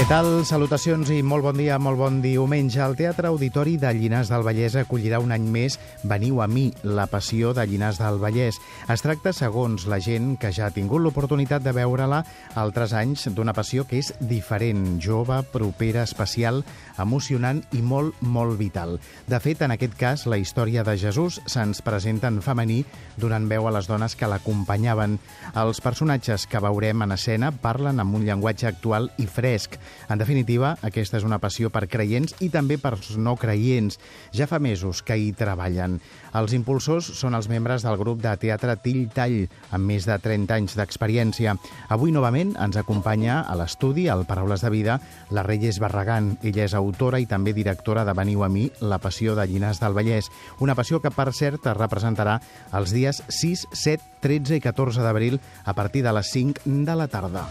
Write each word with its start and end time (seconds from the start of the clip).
Què 0.00 0.06
tal? 0.08 0.46
Salutacions 0.48 1.10
i 1.12 1.18
molt 1.20 1.44
bon 1.44 1.58
dia, 1.60 1.74
molt 1.76 1.98
bon 2.00 2.14
diumenge. 2.24 2.78
El 2.80 2.94
Teatre 2.96 3.28
Auditori 3.28 3.74
de 3.76 3.90
Llinars 3.92 4.30
del 4.32 4.46
Vallès 4.46 4.72
acollirà 4.80 5.18
un 5.20 5.28
any 5.34 5.44
més 5.44 5.74
Veniu 6.08 6.38
a 6.40 6.46
mi, 6.48 6.70
la 6.88 7.04
passió 7.04 7.50
de 7.52 7.66
Llinars 7.68 7.98
del 8.00 8.16
Vallès. 8.22 8.56
Es 8.88 9.04
tracta, 9.04 9.34
segons 9.36 9.84
la 9.92 9.98
gent 10.00 10.38
que 10.40 10.54
ja 10.56 10.70
ha 10.70 10.72
tingut 10.72 11.04
l'oportunitat 11.04 11.60
de 11.60 11.74
veure-la 11.76 12.22
altres 12.56 12.94
anys, 12.96 13.26
d'una 13.36 13.52
passió 13.52 13.84
que 13.84 13.98
és 14.00 14.08
diferent, 14.24 14.96
jove, 15.04 15.42
propera, 15.52 16.06
especial, 16.08 16.62
emocionant 16.96 17.60
i 17.76 17.82
molt, 17.84 18.16
molt 18.24 18.56
vital. 18.56 18.96
De 19.28 19.36
fet, 19.44 19.60
en 19.60 19.76
aquest 19.76 20.00
cas, 20.00 20.24
la 20.24 20.40
història 20.40 20.80
de 20.80 20.96
Jesús 20.96 21.42
se'ns 21.44 21.84
presenta 21.84 22.32
en 22.32 22.40
femení 22.40 22.86
donant 23.20 23.52
veu 23.52 23.68
a 23.68 23.76
les 23.76 23.92
dones 23.92 24.16
que 24.16 24.32
l'acompanyaven. 24.32 25.20
Els 25.60 25.84
personatges 25.84 26.48
que 26.48 26.64
veurem 26.64 27.04
en 27.04 27.12
escena 27.20 27.52
parlen 27.52 28.00
amb 28.00 28.16
un 28.16 28.24
llenguatge 28.24 28.72
actual 28.72 29.12
i 29.20 29.28
fresc, 29.28 29.76
en 30.08 30.18
definitiva, 30.18 30.74
aquesta 30.86 31.18
és 31.20 31.26
una 31.26 31.38
passió 31.42 31.70
per 31.70 31.86
creients 31.90 32.34
i 32.40 32.50
també 32.50 32.78
per 32.78 32.96
no 33.18 33.36
creients. 33.38 33.98
Ja 34.34 34.48
fa 34.50 34.58
mesos 34.58 35.02
que 35.06 35.16
hi 35.16 35.30
treballen. 35.36 35.98
Els 36.36 36.54
impulsors 36.54 37.06
són 37.18 37.34
els 37.34 37.48
membres 37.50 37.82
del 37.86 37.98
grup 37.98 38.20
de 38.22 38.32
teatre 38.40 38.76
Till 38.82 39.08
Tall, 39.14 39.48
amb 39.70 39.86
més 39.90 40.06
de 40.06 40.16
30 40.18 40.56
anys 40.56 40.76
d'experiència. 40.78 41.56
Avui, 41.88 42.12
novament, 42.14 42.54
ens 42.60 42.78
acompanya 42.78 43.40
a 43.42 43.56
l'estudi, 43.58 44.08
al 44.08 44.26
Paraules 44.28 44.62
de 44.62 44.70
Vida, 44.70 45.00
la 45.30 45.44
Reyes 45.46 45.80
Barragán. 45.82 46.36
Ella 46.42 46.66
és 46.66 46.76
autora 46.78 47.20
i 47.20 47.26
també 47.30 47.54
directora 47.56 48.04
de 48.06 48.14
Veniu 48.14 48.44
a 48.44 48.50
mi, 48.50 48.68
La 48.80 48.98
passió 48.98 49.34
de 49.34 49.46
Llinars 49.46 49.80
del 49.80 49.96
Vallès. 49.96 50.30
Una 50.60 50.76
passió 50.78 51.00
que, 51.00 51.10
per 51.10 51.30
cert, 51.32 51.66
es 51.66 51.78
representarà 51.78 52.38
els 52.72 52.94
dies 52.94 53.22
6, 53.28 53.66
7, 53.72 54.16
13 54.20 54.60
i 54.60 54.64
14 54.64 55.02
d'abril 55.02 55.40
a 55.64 55.74
partir 55.74 56.04
de 56.04 56.14
les 56.14 56.30
5 56.30 56.66
de 56.86 56.96
la 56.96 57.08
tarda. 57.08 57.48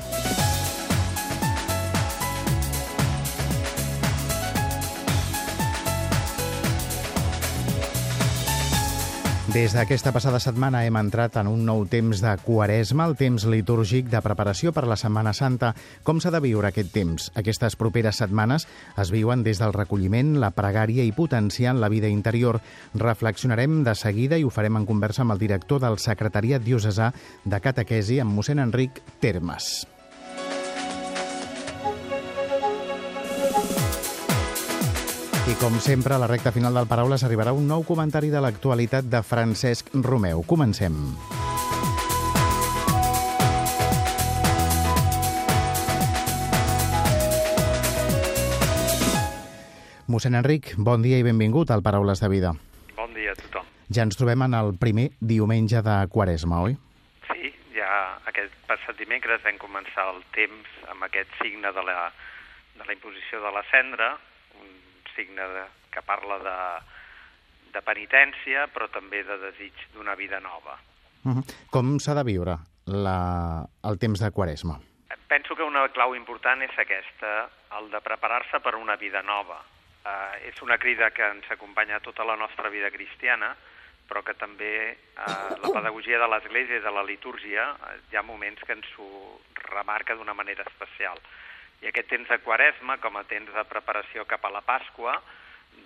Des 9.50 9.74
d'aquesta 9.74 10.12
passada 10.14 10.38
setmana 10.38 10.84
hem 10.86 10.98
entrat 11.00 11.40
en 11.42 11.48
un 11.50 11.64
nou 11.66 11.80
temps 11.90 12.20
de 12.22 12.36
quaresma, 12.46 13.08
el 13.10 13.16
temps 13.18 13.48
litúrgic 13.50 14.06
de 14.12 14.22
preparació 14.22 14.70
per 14.76 14.84
la 14.86 14.98
Setmana 15.00 15.34
Santa. 15.34 15.72
Com 16.06 16.22
s'ha 16.22 16.30
de 16.30 16.44
viure 16.44 16.70
aquest 16.70 16.94
temps? 16.94 17.32
Aquestes 17.34 17.74
properes 17.80 18.22
setmanes 18.22 18.68
es 19.02 19.10
viuen 19.10 19.42
des 19.42 19.58
del 19.58 19.74
recolliment, 19.74 20.36
la 20.38 20.54
pregària 20.54 21.02
i 21.02 21.16
potenciant 21.18 21.82
la 21.82 21.90
vida 21.90 22.14
interior. 22.14 22.62
Reflexionarem 22.94 23.82
de 23.88 23.98
seguida 23.98 24.38
i 24.38 24.46
ho 24.46 24.54
farem 24.54 24.78
en 24.78 24.86
conversa 24.86 25.26
amb 25.26 25.34
el 25.34 25.42
director 25.42 25.82
del 25.82 25.98
Secretariat 25.98 26.62
Diocesà 26.62 27.10
de 27.44 27.60
Catequesi, 27.64 28.22
amb 28.22 28.38
mossèn 28.38 28.62
Enric 28.62 29.02
Termes. 29.18 29.88
I 35.50 35.56
com 35.58 35.74
sempre, 35.82 36.14
a 36.14 36.20
la 36.22 36.28
recta 36.30 36.52
final 36.54 36.76
del 36.78 36.86
Paraules 36.86 37.24
arribarà 37.26 37.56
un 37.58 37.64
nou 37.66 37.82
comentari 37.82 38.28
de 38.30 38.38
l'actualitat 38.38 39.08
de 39.10 39.24
Francesc 39.26 39.88
Romeu. 40.06 40.44
Comencem. 40.46 40.94
Mossèn 50.06 50.38
Enric, 50.38 50.76
bon 50.78 51.02
dia 51.02 51.18
i 51.18 51.26
benvingut 51.26 51.74
al 51.74 51.82
Paraules 51.82 52.22
de 52.22 52.30
Vida. 52.30 52.54
Bon 52.94 53.18
dia 53.18 53.34
a 53.34 53.42
tothom. 53.42 53.66
Ja 53.90 54.06
ens 54.06 54.22
trobem 54.22 54.46
en 54.46 54.54
el 54.54 54.76
primer 54.78 55.10
diumenge 55.18 55.82
de 55.82 55.98
Quaresma, 56.14 56.62
oi? 56.70 56.78
Sí, 57.26 57.56
ja 57.74 57.90
aquest 58.30 58.54
passat 58.70 59.02
dimecres 59.02 59.42
vam 59.42 59.58
començar 59.58 60.12
el 60.14 60.22
temps 60.38 60.80
amb 60.94 61.10
aquest 61.10 61.34
signe 61.42 61.74
de 61.74 61.90
la, 61.90 62.12
de 62.78 62.86
la 62.86 62.94
imposició 62.94 63.42
de 63.42 63.58
la 63.58 63.66
cendra, 63.74 64.14
signe 65.20 65.52
de, 65.56 65.68
que 65.92 66.08
parla 66.08 66.40
de, 66.48 66.60
de 67.76 67.84
penitència, 67.84 68.70
però 68.72 68.88
també 68.88 69.26
de 69.28 69.38
desig 69.44 69.90
d'una 69.94 70.16
vida 70.16 70.40
nova. 70.40 70.80
-huh. 71.26 71.44
Com 71.72 71.98
s'ha 72.00 72.16
de 72.18 72.26
viure 72.28 72.58
la, 72.86 73.66
el 73.84 74.00
temps 74.00 74.22
de 74.24 74.32
Quaresma? 74.32 74.80
Penso 75.30 75.56
que 75.56 75.66
una 75.66 75.88
clau 75.94 76.16
important 76.18 76.62
és 76.66 76.78
aquesta, 76.78 77.50
el 77.78 77.90
de 77.94 78.02
preparar-se 78.02 78.62
per 78.66 78.76
una 78.76 78.96
vida 78.98 79.22
nova. 79.22 79.60
Uh, 80.00 80.40
és 80.48 80.62
una 80.64 80.80
crida 80.80 81.12
que 81.12 81.26
ens 81.28 81.50
acompanya 81.52 82.00
tota 82.00 82.26
la 82.26 82.38
nostra 82.40 82.70
vida 82.74 82.90
cristiana, 82.90 83.52
però 84.10 84.24
que 84.26 84.34
també 84.34 84.96
uh, 84.96 85.60
la 85.60 85.74
pedagogia 85.76 86.18
de 86.18 86.30
l'Església 86.32 86.80
i 86.80 86.86
de 86.86 86.94
la 86.96 87.04
litúrgia 87.06 87.68
uh, 87.76 87.92
hi 88.10 88.18
ha 88.18 88.26
moments 88.26 88.64
que 88.66 88.74
ens 88.74 88.90
ho 88.98 89.38
remarca 89.70 90.16
d'una 90.16 90.34
manera 90.34 90.66
especial. 90.66 91.20
I 91.82 91.90
aquest 91.90 92.10
temps 92.12 92.28
de 92.28 92.40
Quaresma, 92.44 92.98
com 93.00 93.16
a 93.18 93.24
temps 93.30 93.54
de 93.56 93.64
preparació 93.70 94.26
cap 94.28 94.46
a 94.46 94.52
la 94.52 94.62
Pasqua, 94.66 95.16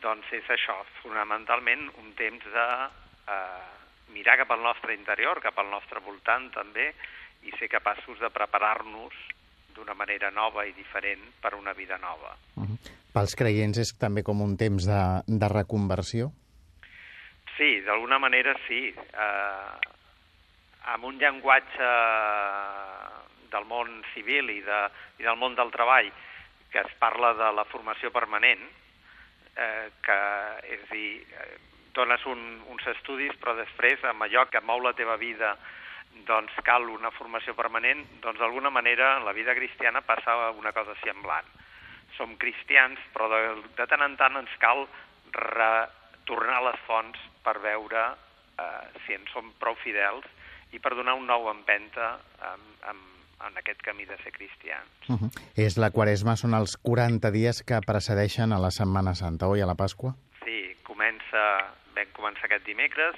doncs 0.01 0.31
és 0.33 0.49
això, 0.49 0.79
fonamentalment 1.01 1.89
un 2.01 2.13
temps 2.17 2.45
de 2.55 2.67
eh, 3.29 3.67
mirar 4.15 4.39
cap 4.41 4.51
al 4.55 4.63
nostre 4.65 4.95
interior, 4.97 5.41
cap 5.41 5.59
al 5.59 5.69
nostre 5.69 6.01
voltant 6.05 6.49
també, 6.55 6.91
i 7.43 7.53
ser 7.59 7.69
capaços 7.69 8.19
de 8.19 8.29
preparar-nos 8.33 9.13
d'una 9.75 9.95
manera 9.97 10.29
nova 10.31 10.65
i 10.65 10.73
diferent 10.73 11.23
per 11.41 11.53
una 11.57 11.73
vida 11.73 11.97
nova. 11.97 12.35
Uh 12.55 12.63
-huh. 12.63 12.77
Pels 13.13 13.35
creients 13.35 13.77
és 13.77 13.93
també 13.97 14.23
com 14.23 14.41
un 14.41 14.57
temps 14.57 14.85
de, 14.85 15.01
de 15.27 15.47
reconversió? 15.49 16.31
Sí, 17.57 17.81
d'alguna 17.85 18.17
manera 18.19 18.55
sí. 18.67 18.93
Eh, 18.95 19.73
amb 20.93 21.03
un 21.03 21.19
llenguatge 21.21 21.89
del 23.53 23.67
món 23.69 24.01
civil 24.13 24.49
i, 24.51 24.61
de, 24.65 24.79
i 25.21 25.27
del 25.27 25.39
món 25.39 25.55
del 25.55 25.71
treball 25.71 26.09
que 26.73 26.81
es 26.81 26.95
parla 26.97 27.35
de 27.37 27.51
la 27.53 27.67
formació 27.69 28.09
permanent, 28.11 28.63
eh, 29.55 29.91
que 30.01 30.19
és 30.73 30.87
dir, 30.89 31.21
eh, 31.21 31.57
dones 31.93 32.25
un, 32.25 32.41
uns 32.73 32.87
estudis 32.95 33.37
però 33.37 33.53
després 33.59 34.01
amb 34.09 34.25
allò 34.25 34.47
que 34.49 34.63
mou 34.65 34.81
la 34.81 34.95
teva 34.97 35.15
vida 35.21 35.53
doncs 36.27 36.53
cal 36.65 36.87
una 36.89 37.11
formació 37.13 37.55
permanent, 37.57 38.03
doncs 38.21 38.41
d'alguna 38.41 38.69
manera 38.73 39.17
en 39.17 39.25
la 39.25 39.33
vida 39.37 39.55
cristiana 39.57 40.01
passa 40.01 40.51
una 40.51 40.73
cosa 40.73 40.93
semblant. 41.01 41.47
Som 42.17 42.35
cristians, 42.37 42.99
però 43.13 43.29
de, 43.31 43.39
de 43.77 43.87
tant 43.89 44.05
en 44.05 44.17
tant 44.17 44.37
ens 44.37 44.53
cal 44.61 44.85
retornar 45.33 46.59
a 46.59 46.67
les 46.69 46.83
fonts 46.85 47.21
per 47.45 47.57
veure 47.61 48.03
eh, 48.13 49.01
si 49.05 49.17
en 49.17 49.25
som 49.33 49.49
prou 49.61 49.77
fidels 49.81 50.25
i 50.73 50.81
per 50.81 50.93
donar 50.97 51.17
un 51.17 51.25
nou 51.29 51.49
empenta 51.51 52.15
amb, 52.49 52.69
amb, 52.89 53.12
en 53.47 53.57
aquest 53.57 53.81
camí 53.81 54.05
de 54.05 54.17
ser 54.23 54.31
cristians. 54.31 54.89
Uh 55.07 55.15
-huh. 55.15 55.31
És 55.55 55.77
la 55.77 55.91
Quaresma, 55.91 56.35
són 56.35 56.53
els 56.53 56.77
40 56.77 57.31
dies 57.31 57.63
que 57.63 57.79
precedeixen 57.85 58.53
a 58.53 58.59
la 58.59 58.71
Setmana 58.71 59.15
Santa, 59.15 59.47
oi, 59.47 59.61
a 59.61 59.65
la 59.65 59.75
Pasqua? 59.75 60.15
Sí, 60.43 60.75
comença, 60.83 61.73
vam 61.95 62.09
començar 62.13 62.45
aquest 62.45 62.65
dimecres, 62.65 63.15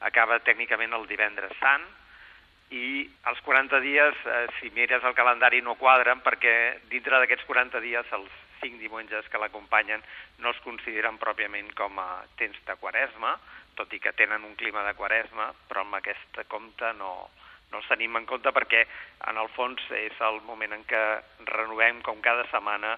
acaba 0.00 0.40
tècnicament 0.40 0.92
el 0.92 1.06
divendres 1.06 1.52
sant, 1.60 1.82
i 2.70 3.08
els 3.24 3.40
40 3.40 3.80
dies, 3.80 4.14
eh, 4.26 4.46
si 4.60 4.70
mires 4.70 5.04
el 5.04 5.14
calendari, 5.14 5.62
no 5.62 5.76
quadren 5.76 6.20
perquè 6.20 6.80
dintre 6.90 7.18
d'aquests 7.18 7.46
40 7.48 7.80
dies 7.80 8.12
els 8.12 8.30
cinc 8.60 8.78
diumenges 8.82 9.28
que 9.30 9.38
l'acompanyen 9.38 10.02
no 10.38 10.50
es 10.50 10.60
consideren 10.60 11.18
pròpiament 11.18 11.72
com 11.78 11.98
a 11.98 12.24
temps 12.36 12.58
de 12.66 12.76
quaresma, 12.76 13.38
tot 13.74 13.92
i 13.94 14.00
que 14.02 14.12
tenen 14.12 14.44
un 14.44 14.56
clima 14.58 14.82
de 14.84 14.94
quaresma, 14.98 15.52
però 15.68 15.86
amb 15.86 15.94
aquest 16.00 16.42
compte 16.48 16.92
no, 16.98 17.30
no 17.72 17.80
els 17.80 17.88
tenim 17.88 18.16
en 18.16 18.26
compte 18.26 18.52
perquè 18.54 18.84
en 19.28 19.40
el 19.40 19.48
fons 19.56 19.82
és 19.96 20.20
el 20.24 20.40
moment 20.46 20.72
en 20.76 20.84
què 20.88 21.02
renovem 21.50 22.02
com 22.06 22.22
cada 22.24 22.46
setmana 22.52 22.96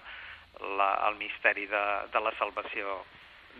la, 0.77 0.91
el 1.09 1.17
misteri 1.19 1.67
de, 1.67 1.83
de 2.13 2.21
la 2.23 2.33
salvació 2.39 3.01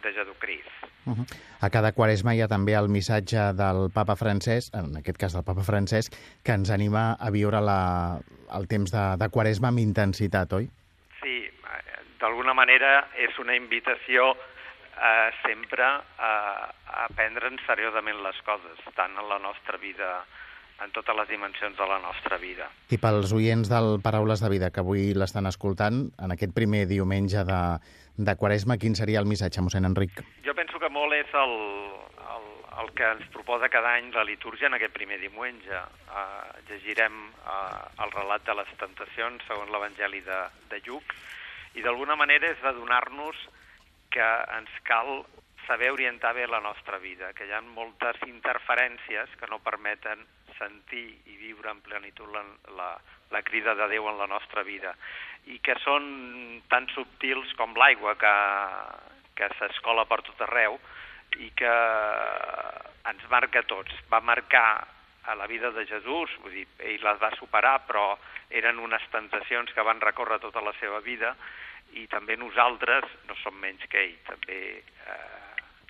de 0.02 0.13
Jesucrist. 0.13 0.86
Uh 1.06 1.13
-huh. 1.13 1.25
A 1.62 1.69
cada 1.69 1.92
quaresma 1.92 2.34
hi 2.34 2.42
ha 2.42 2.48
també 2.48 2.74
el 2.74 2.90
missatge 2.90 3.54
del 3.54 3.92
papa 3.94 4.16
francès, 4.16 4.72
en 4.74 4.98
aquest 4.98 5.18
cas 5.18 5.34
del 5.34 5.44
papa 5.44 5.63
francès, 5.63 6.10
que 6.44 6.54
ens 6.54 6.69
anima 6.69 7.18
a 7.19 7.30
viure 7.30 7.62
la, 7.62 8.19
el 8.58 8.68
temps 8.68 8.92
de, 8.92 9.06
de 9.18 9.30
quaresma 9.30 9.68
amb 9.68 9.80
intensitat, 9.80 10.54
oi? 10.54 10.69
Sí, 11.22 11.52
d'alguna 12.19 12.54
manera 12.54 13.10
és 13.16 13.38
una 13.40 13.56
invitació 13.56 14.31
eh, 14.31 15.30
sempre 15.46 15.84
a, 15.84 16.34
a 16.88 17.08
prendre'n 17.16 17.60
seriosament 17.68 18.24
les 18.24 18.42
coses, 18.42 18.78
tant 18.96 19.18
en 19.18 19.30
la 19.30 19.40
nostra 19.40 19.78
vida 19.78 20.25
en 20.83 20.92
totes 20.95 21.16
les 21.16 21.30
dimensions 21.30 21.78
de 21.78 21.88
la 21.88 22.00
nostra 22.01 22.38
vida. 22.42 22.69
I 22.89 23.00
pels 23.01 23.33
oients 23.38 23.69
del 23.69 24.00
Paraules 24.04 24.42
de 24.42 24.50
Vida 24.50 24.72
que 24.74 24.81
avui 24.83 25.12
l'estan 25.18 25.50
escoltant, 25.50 26.04
en 26.18 26.36
aquest 26.36 26.56
primer 26.57 26.86
diumenge 26.89 27.44
de, 27.48 27.62
de 28.18 28.36
Quaresma, 28.38 28.80
quin 28.81 28.98
seria 28.98 29.22
el 29.22 29.30
missatge, 29.30 29.62
mossèn 29.62 29.88
Enric? 29.89 30.24
Jo 30.45 30.56
penso 30.57 30.81
que 30.81 30.89
molt 30.89 31.13
és 31.18 31.36
el, 31.38 31.57
el, 32.36 32.48
el 32.83 32.94
que 32.98 33.12
ens 33.18 33.28
proposa 33.36 33.69
cada 33.69 33.94
any 34.00 34.10
la 34.16 34.25
litúrgia 34.28 34.72
en 34.72 34.80
aquest 34.80 34.95
primer 34.98 35.22
diumenge. 35.22 35.83
Uh, 36.10 36.50
llegirem 36.69 37.22
uh, 37.45 37.86
el 38.04 38.16
relat 38.18 38.48
de 38.48 38.57
les 38.57 38.74
tentacions 38.81 39.45
segons 39.48 39.69
l'Evangeli 39.72 40.25
de, 40.25 40.42
de 40.72 40.81
Lluc 40.88 41.16
I 41.75 41.84
d'alguna 41.86 42.18
manera 42.19 42.50
és 42.51 42.60
de 42.60 42.74
donar-nos 42.75 43.38
que 44.12 44.27
ens 44.57 44.72
cal 44.84 45.22
saber 45.68 45.92
orientar 45.94 46.34
bé 46.36 46.48
la 46.48 46.60
nostra 46.60 46.98
vida, 47.00 47.31
que 47.34 47.45
hi 47.48 47.54
ha 47.56 47.62
moltes 47.63 48.19
interferències 48.27 49.31
que 49.39 49.48
no 49.48 49.62
permeten 49.63 50.25
sentir 50.62 51.08
i 51.25 51.38
viure 51.42 51.74
en 51.74 51.81
plenitud 51.81 52.30
la, 52.31 52.46
la, 52.78 52.94
la 53.34 53.42
crida 53.44 53.75
de 53.75 53.90
Déu 53.92 54.08
en 54.12 54.22
la 54.22 54.30
nostra 54.30 54.63
vida 54.63 54.94
i 55.50 55.58
que 55.66 55.75
són 55.81 56.62
tan 56.69 56.88
subtils 56.94 57.54
com 57.58 57.74
l'aigua 57.78 58.13
que, 58.22 58.34
que 59.38 59.50
s'escola 59.58 60.06
per 60.06 60.22
tot 60.28 60.44
arreu 60.46 60.78
i 61.42 61.50
que 61.58 61.74
ens 63.10 63.24
marca 63.31 63.63
tots. 63.66 63.94
Va 64.12 64.19
marcar 64.22 64.86
a 65.31 65.36
la 65.36 65.48
vida 65.48 65.72
de 65.72 65.86
Jesús, 65.88 66.34
vull 66.44 66.54
dir, 66.54 66.68
ell 66.80 67.04
les 67.06 67.19
va 67.22 67.31
superar, 67.38 67.80
però 67.88 68.06
eren 68.50 68.81
unes 68.84 69.04
tentacions 69.13 69.72
que 69.74 69.86
van 69.86 70.02
recórrer 70.02 70.42
tota 70.44 70.63
la 70.66 70.74
seva 70.80 71.00
vida 71.06 71.36
i 71.98 72.08
també 72.12 72.38
nosaltres 72.40 73.08
no 73.28 73.36
som 73.42 73.58
menys 73.60 73.84
que 73.92 74.00
ell, 74.02 74.18
també 74.28 74.60
eh, 74.81 75.41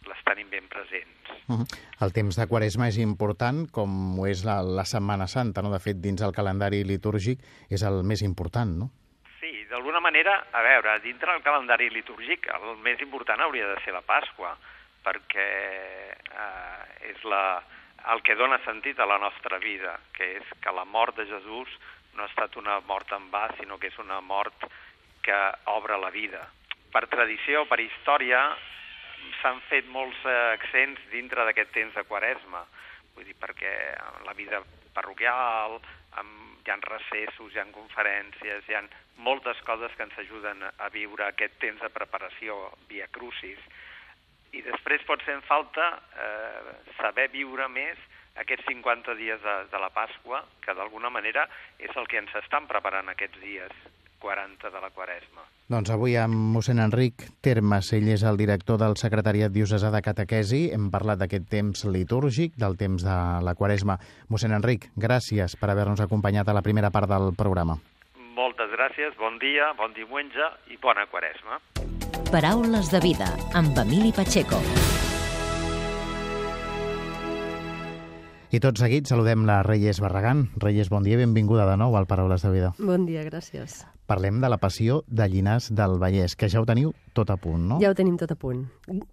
les 0.10 0.24
tenim 0.26 0.50
ben 0.50 0.68
presents. 0.68 1.30
Uh 1.48 1.60
-huh. 1.60 1.66
El 2.02 2.14
temps 2.14 2.36
de 2.36 2.48
Quaresma 2.48 2.88
és 2.88 2.98
important, 2.98 3.70
com 3.72 4.20
ho 4.20 4.26
és 4.28 4.44
la, 4.44 4.62
la 4.62 4.86
Setmana 4.86 5.28
Santa, 5.28 5.62
no? 5.62 5.72
De 5.72 5.80
fet, 5.80 5.98
dins 5.98 6.22
el 6.22 6.34
calendari 6.34 6.84
litúrgic 6.84 7.40
és 7.70 7.84
el 7.84 8.04
més 8.04 8.22
important, 8.22 8.72
no? 8.80 8.90
Sí, 9.40 9.66
d'alguna 9.70 10.00
manera, 10.00 10.48
a 10.52 10.62
veure, 10.62 11.00
dintre 11.00 11.32
del 11.32 11.44
calendari 11.44 11.90
litúrgic 11.90 12.48
el 12.48 12.78
més 12.78 13.00
important 13.02 13.40
hauria 13.42 13.68
de 13.68 13.80
ser 13.84 13.94
la 13.94 14.02
Pasqua, 14.02 14.58
perquè 15.04 15.50
eh, 16.44 17.10
és 17.12 17.24
la, 17.24 17.62
el 18.14 18.22
que 18.22 18.36
dona 18.36 18.60
sentit 18.66 19.00
a 19.00 19.06
la 19.06 19.18
nostra 19.18 19.58
vida, 19.60 20.00
que 20.14 20.38
és 20.38 20.44
que 20.62 20.72
la 20.72 20.86
mort 20.86 21.16
de 21.18 21.26
Jesús 21.26 21.70
no 22.16 22.24
ha 22.24 22.32
estat 22.32 22.58
una 22.58 22.80
mort 22.82 23.12
en 23.12 23.30
va, 23.34 23.48
sinó 23.60 23.78
que 23.78 23.88
és 23.88 24.00
una 24.00 24.22
mort 24.22 24.66
que 25.22 25.38
obre 25.66 25.98
la 25.98 26.10
vida. 26.10 26.48
Per 26.92 27.08
tradició, 27.08 27.66
per 27.70 27.80
història, 27.80 28.58
s'han 29.42 29.62
fet 29.70 29.88
molts 29.90 30.20
eh, 30.26 30.38
accents 30.58 31.02
dintre 31.12 31.46
d'aquest 31.48 31.74
temps 31.76 31.96
de 31.98 32.04
Quaresma, 32.10 32.64
vull 33.16 33.28
dir, 33.28 33.36
perquè 33.40 33.74
la 34.26 34.36
vida 34.38 34.62
parroquial, 34.96 35.80
amb, 36.22 36.62
hi 36.62 36.72
ha 36.72 36.78
recessos, 36.86 37.54
hi 37.54 37.60
ha 37.60 37.68
conferències, 37.74 38.68
hi 38.68 38.78
ha 38.78 38.84
moltes 39.26 39.60
coses 39.68 39.94
que 39.98 40.06
ens 40.06 40.18
ajuden 40.24 40.62
a 40.70 40.90
viure 40.94 41.26
aquest 41.28 41.58
temps 41.64 41.82
de 41.82 41.90
preparació 41.94 42.58
via 42.90 43.10
crucis, 43.12 43.60
i 44.52 44.62
després 44.66 45.06
pot 45.08 45.24
fer 45.24 45.38
en 45.38 45.46
falta 45.48 45.88
eh, 46.20 46.76
saber 47.00 47.30
viure 47.32 47.68
més 47.72 48.00
aquests 48.42 48.68
50 48.68 49.16
dies 49.20 49.42
de, 49.44 49.56
de 49.72 49.80
la 49.80 49.90
Pasqua, 49.96 50.44
que 50.64 50.76
d'alguna 50.76 51.10
manera 51.10 51.48
és 51.80 51.92
el 51.96 52.08
que 52.08 52.20
ens 52.22 52.36
estan 52.44 52.68
preparant 52.68 53.12
aquests 53.12 53.40
dies 53.44 53.74
40 54.22 54.70
de 54.70 54.82
la 54.82 54.90
Quaresma. 54.94 55.44
Doncs 55.72 55.92
avui 55.94 56.18
amb 56.20 56.36
mossèn 56.56 56.82
Enric 56.84 57.24
Termes, 57.44 57.94
ell 57.96 58.10
és 58.12 58.24
el 58.28 58.40
director 58.40 58.80
del 58.82 58.98
Secretariat 59.00 59.54
Diocesà 59.54 59.92
de 59.94 60.02
Catequesi. 60.04 60.66
Hem 60.76 60.90
parlat 60.94 61.22
d'aquest 61.22 61.48
temps 61.52 61.86
litúrgic, 61.88 62.58
del 62.60 62.78
temps 62.80 63.06
de 63.08 63.18
la 63.46 63.56
Quaresma. 63.56 63.98
Mossèn 64.30 64.56
Enric, 64.58 64.90
gràcies 65.00 65.56
per 65.56 65.72
haver-nos 65.72 66.04
acompanyat 66.04 66.52
a 66.52 66.58
la 66.58 66.64
primera 66.66 66.92
part 66.92 67.10
del 67.10 67.32
programa. 67.40 67.80
Moltes 68.36 68.72
gràcies, 68.76 69.16
bon 69.20 69.40
dia, 69.40 69.72
bon 69.80 69.96
diumenge 69.96 70.52
i 70.72 70.80
bona 70.82 71.08
Quaresma. 71.12 71.62
Paraules 72.32 72.92
de 72.92 73.00
vida, 73.04 73.32
amb 73.56 73.78
Emili 73.80 74.12
Pacheco. 74.16 74.60
I 78.52 78.60
tot 78.60 78.76
seguit 78.76 79.08
saludem 79.08 79.46
la 79.48 79.62
Reyes 79.64 80.02
Barragán. 80.04 80.50
Reyes, 80.60 80.90
bon 80.92 81.06
dia 81.08 81.16
benvinguda 81.16 81.64
de 81.70 81.78
nou 81.80 81.96
al 81.96 82.08
Paraules 82.08 82.44
de 82.44 82.52
Vida. 82.52 82.74
Bon 82.84 83.06
dia, 83.08 83.24
gràcies. 83.24 83.86
Parlem 84.12 84.42
de 84.44 84.50
la 84.52 84.58
passió 84.60 85.06
de 85.08 85.24
Llinars 85.32 85.70
del 85.72 85.94
Vallès, 86.02 86.34
que 86.36 86.50
ja 86.52 86.60
ho 86.60 86.66
teniu 86.68 86.90
tot 87.16 87.30
a 87.32 87.38
punt, 87.40 87.62
no? 87.70 87.78
Ja 87.80 87.94
ho 87.94 87.96
tenim 87.96 88.18
tot 88.20 88.34
a 88.34 88.36
punt. 88.36 88.66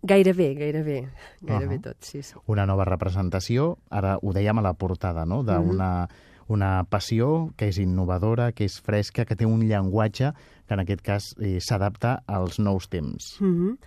Gairebé, 0.02 0.48
gairebé, 0.58 0.96
gairebé 1.40 1.76
uh 1.76 1.78
-huh. 1.78 1.84
tot, 1.84 1.96
sí, 2.00 2.22
sí. 2.22 2.34
Una 2.46 2.66
nova 2.66 2.84
representació, 2.84 3.78
ara 3.90 4.18
ho 4.20 4.32
dèiem 4.32 4.58
a 4.58 4.62
la 4.62 4.72
portada, 4.74 5.24
no?, 5.24 5.44
d'una 5.44 6.02
uh 6.02 6.08
-huh. 6.08 6.48
una 6.48 6.84
passió 6.84 7.52
que 7.56 7.68
és 7.68 7.78
innovadora, 7.78 8.52
que 8.52 8.64
és 8.64 8.80
fresca, 8.80 9.24
que 9.24 9.36
té 9.36 9.46
un 9.46 9.60
llenguatge 9.60 10.32
que 10.66 10.74
en 10.74 10.80
aquest 10.80 11.02
cas 11.02 11.34
eh, 11.38 11.60
s'adapta 11.60 12.22
als 12.26 12.58
nous 12.58 12.88
temps. 12.88 13.40
Mm 13.40 13.54
-hmm. 13.54 13.78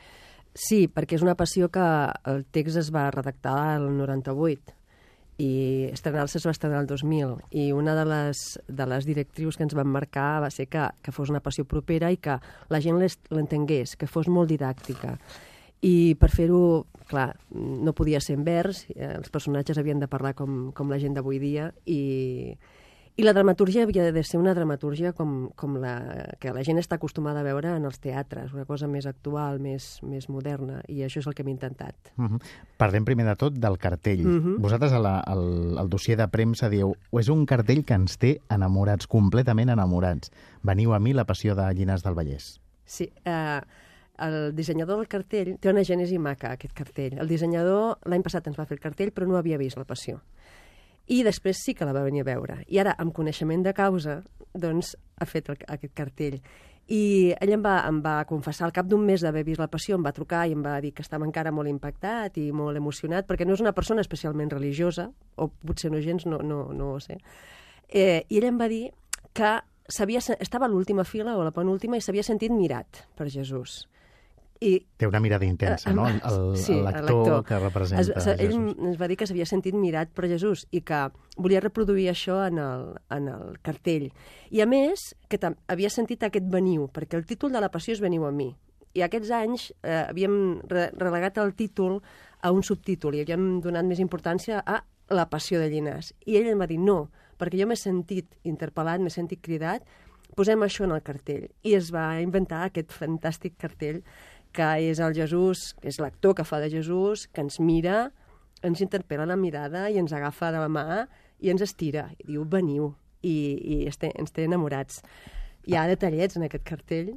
Sí, 0.53 0.87
perquè 0.87 1.15
és 1.15 1.21
una 1.21 1.35
passió 1.35 1.69
que 1.69 2.11
el 2.25 2.45
text 2.45 2.77
es 2.77 2.91
va 2.91 3.11
redactar 3.11 3.75
al 3.75 3.97
98 3.97 4.80
i 5.41 5.89
estrenar-se 5.89 6.37
es 6.37 6.45
va 6.45 6.53
estrenar 6.53 6.81
el 6.83 6.89
2000 6.89 7.37
i 7.57 7.71
una 7.73 7.95
de 7.97 8.03
les, 8.05 8.41
de 8.67 8.85
les 8.89 9.07
directrius 9.07 9.57
que 9.57 9.65
ens 9.65 9.75
van 9.77 9.89
marcar 9.89 10.41
va 10.43 10.51
ser 10.53 10.67
que, 10.69 10.83
que 11.01 11.13
fos 11.15 11.31
una 11.33 11.41
passió 11.41 11.65
propera 11.65 12.11
i 12.13 12.19
que 12.21 12.37
la 12.69 12.81
gent 12.83 12.99
l'entengués, 13.01 13.95
que 13.97 14.09
fos 14.09 14.29
molt 14.29 14.51
didàctica. 14.51 15.15
I 15.81 16.13
per 16.21 16.29
fer-ho, 16.29 16.85
clar, 17.09 17.31
no 17.57 17.95
podia 17.97 18.21
ser 18.21 18.35
en 18.37 18.45
vers, 18.45 18.83
eh, 18.93 19.15
els 19.15 19.33
personatges 19.33 19.79
havien 19.81 20.03
de 20.03 20.09
parlar 20.11 20.35
com, 20.37 20.69
com 20.77 20.93
la 20.93 20.99
gent 21.01 21.17
d'avui 21.17 21.41
dia 21.41 21.71
i, 21.89 22.53
i 23.17 23.23
la 23.23 23.33
dramaturgia 23.33 23.83
havia 23.83 24.11
de 24.11 24.23
ser 24.23 24.39
una 24.39 24.53
dramaturgia 24.55 25.11
com, 25.13 25.49
com 25.59 25.75
la 25.81 25.95
que 26.39 26.53
la 26.55 26.63
gent 26.63 26.79
està 26.79 26.95
acostumada 26.95 27.41
a 27.41 27.45
veure 27.45 27.73
en 27.75 27.85
els 27.87 27.99
teatres, 27.99 28.53
una 28.55 28.63
cosa 28.65 28.87
més 28.87 29.05
actual, 29.09 29.59
més, 29.59 29.97
més 30.07 30.29
moderna, 30.31 30.79
i 30.87 31.03
això 31.03 31.19
és 31.19 31.27
el 31.27 31.35
que 31.35 31.43
hem 31.43 31.51
intentat. 31.51 32.13
Uh 32.15 32.29
-huh. 32.29 32.39
Parlem 32.77 33.05
primer 33.05 33.25
de 33.25 33.35
tot 33.35 33.53
del 33.53 33.77
cartell. 33.77 34.25
Uh 34.25 34.39
-huh. 34.39 34.55
Vosaltres 34.59 34.93
al, 34.93 35.05
al, 35.05 35.77
al 35.77 35.89
dossier 35.89 36.17
de 36.17 36.27
premsa 36.27 36.69
dieu 36.69 36.95
és 37.19 37.29
un 37.29 37.45
cartell 37.45 37.83
que 37.83 37.93
ens 37.93 38.17
té 38.17 38.41
enamorats, 38.49 39.07
completament 39.07 39.69
enamorats. 39.69 40.31
Veniu 40.63 40.93
a 40.93 40.99
mi 40.99 41.13
la 41.13 41.25
passió 41.25 41.55
de 41.55 41.73
Llinars 41.73 42.03
del 42.03 42.15
Vallès. 42.15 42.61
Sí, 42.85 43.11
eh... 43.25 43.61
El 44.21 44.55
dissenyador 44.55 44.97
del 44.97 45.07
cartell 45.07 45.57
té 45.57 45.69
una 45.69 45.81
gènesi 45.81 46.19
maca, 46.19 46.51
aquest 46.51 46.73
cartell. 46.73 47.17
El 47.17 47.27
dissenyador 47.27 47.97
l'any 48.05 48.21
passat 48.21 48.45
ens 48.47 48.59
va 48.59 48.65
fer 48.65 48.75
el 48.75 48.79
cartell, 48.79 49.11
però 49.11 49.25
no 49.25 49.35
havia 49.35 49.57
vist 49.57 49.77
la 49.77 49.85
passió 49.85 50.21
i 51.11 51.21
després 51.27 51.59
sí 51.59 51.75
que 51.75 51.85
la 51.87 51.93
va 51.95 52.05
venir 52.05 52.23
a 52.23 52.29
veure. 52.29 52.61
I 52.71 52.79
ara, 52.79 52.95
amb 53.01 53.11
coneixement 53.15 53.65
de 53.65 53.73
causa, 53.75 54.21
doncs, 54.53 54.95
ha 55.19 55.27
fet 55.27 55.49
el, 55.51 55.57
aquest 55.75 55.93
cartell. 55.97 56.37
I 56.91 57.31
ell 57.39 57.53
em 57.55 57.63
va, 57.63 57.75
em 57.87 57.99
va 58.03 58.15
confessar, 58.27 58.65
al 58.67 58.75
cap 58.75 58.87
d'un 58.87 59.03
mes 59.05 59.23
d'haver 59.23 59.43
vist 59.47 59.61
la 59.61 59.69
passió, 59.71 59.95
em 59.95 60.05
va 60.05 60.15
trucar 60.15 60.45
i 60.47 60.55
em 60.55 60.63
va 60.63 60.77
dir 60.83 60.93
que 60.95 61.03
estava 61.03 61.27
encara 61.27 61.53
molt 61.55 61.71
impactat 61.71 62.39
i 62.41 62.49
molt 62.55 62.79
emocionat, 62.79 63.27
perquè 63.27 63.47
no 63.47 63.55
és 63.55 63.63
una 63.63 63.75
persona 63.75 64.03
especialment 64.03 64.51
religiosa, 64.51 65.09
o 65.35 65.47
potser 65.51 65.91
no 65.91 66.01
gens, 66.03 66.25
no, 66.27 66.41
no, 66.43 66.63
no 66.75 66.93
ho 66.95 66.99
sé. 67.03 67.19
Eh, 67.87 68.23
I 68.27 68.39
ell 68.39 68.49
em 68.49 68.59
va 68.59 68.71
dir 68.71 68.89
que 69.35 69.57
estava 69.91 70.65
a 70.65 70.71
l'última 70.71 71.03
fila 71.03 71.35
o 71.35 71.43
a 71.43 71.47
la 71.49 71.55
penúltima 71.55 71.99
i 71.99 72.03
s'havia 72.03 72.23
sentit 72.23 72.55
mirat 72.55 73.03
per 73.19 73.27
Jesús. 73.27 73.81
I, 74.61 74.75
Té 75.01 75.07
una 75.09 75.19
mirada 75.19 75.45
intensa, 75.47 75.89
uh, 75.89 75.95
no? 75.97 76.03
El, 76.05 76.43
sí, 76.61 76.75
l'actor 76.85 77.39
que 77.47 77.57
representa 77.57 78.03
es, 78.03 78.27
es, 78.29 78.41
Ell 78.45 78.53
ens 78.69 78.99
va 78.99 79.07
dir 79.09 79.15
que 79.17 79.25
s'havia 79.25 79.47
sentit 79.49 79.73
mirat 79.73 80.11
per 80.13 80.27
Jesús 80.29 80.67
i 80.69 80.83
que 80.85 80.99
volia 81.41 81.63
reproduir 81.63 82.11
això 82.11 82.37
en 82.45 82.59
el, 82.61 82.83
en 83.09 83.29
el 83.33 83.55
cartell. 83.65 84.11
I 84.53 84.61
a 84.61 84.67
més, 84.69 85.15
que 85.31 85.39
havia 85.41 85.89
sentit 85.89 86.27
aquest 86.27 86.45
veniu, 86.53 86.85
perquè 86.93 87.17
el 87.17 87.25
títol 87.25 87.55
de 87.55 87.63
la 87.63 87.71
passió 87.73 87.95
és 87.97 88.03
Veniu 88.03 88.27
a 88.29 88.31
mi. 88.35 88.51
I 88.93 89.01
aquests 89.07 89.31
anys 89.33 89.71
eh, 89.81 90.03
havíem 90.03 90.35
re 90.69 90.91
relegat 90.93 91.39
el 91.41 91.55
títol 91.57 91.97
a 92.41 92.51
un 92.53 92.61
subtítol 92.61 93.17
i 93.17 93.23
havíem 93.23 93.63
donat 93.65 93.87
més 93.87 94.01
importància 94.03 94.61
a 94.61 94.83
la 95.09 95.25
passió 95.31 95.57
de 95.57 95.71
Llinàs. 95.71 96.13
I 96.29 96.37
ell 96.37 96.51
em 96.53 96.61
va 96.61 96.69
dir, 96.69 96.77
no, 96.77 97.07
perquè 97.41 97.57
jo 97.63 97.65
m'he 97.71 97.79
sentit 97.79 98.37
interpel·lat, 98.45 99.01
m'he 99.01 99.13
sentit 99.13 99.41
cridat, 99.41 99.87
posem 100.37 100.61
això 100.63 100.85
en 100.85 100.93
el 100.95 101.01
cartell. 101.01 101.47
I 101.65 101.75
es 101.79 101.89
va 101.93 102.05
inventar 102.21 102.65
aquest 102.67 102.93
fantàstic 102.93 103.57
cartell 103.59 104.01
que 104.55 104.69
és 104.91 104.99
el 104.99 105.15
Jesús, 105.15 105.71
que 105.81 105.89
és 105.91 105.99
l'actor 106.03 106.35
que 106.37 106.45
fa 106.47 106.59
de 106.63 106.69
Jesús, 106.71 107.27
que 107.31 107.43
ens 107.43 107.59
mira, 107.63 108.09
ens 108.65 108.81
interpel·la 108.83 109.27
la 109.29 109.37
mirada 109.39 109.87
i 109.89 109.99
ens 110.01 110.13
agafa 110.13 110.51
de 110.53 110.61
la 110.61 110.69
mà 110.71 111.05
i 111.41 111.51
ens 111.53 111.63
estira. 111.65 112.09
I 112.19 112.33
diu, 112.33 112.45
veniu. 112.45 112.93
I, 113.21 113.35
i 113.61 113.75
este, 113.89 114.09
ens 114.17 114.33
té 114.33 114.47
enamorats. 114.47 115.03
Hi 115.69 115.75
ha 115.77 115.83
detallets 115.85 116.39
en 116.39 116.47
aquest 116.47 116.63
cartell. 116.65 117.11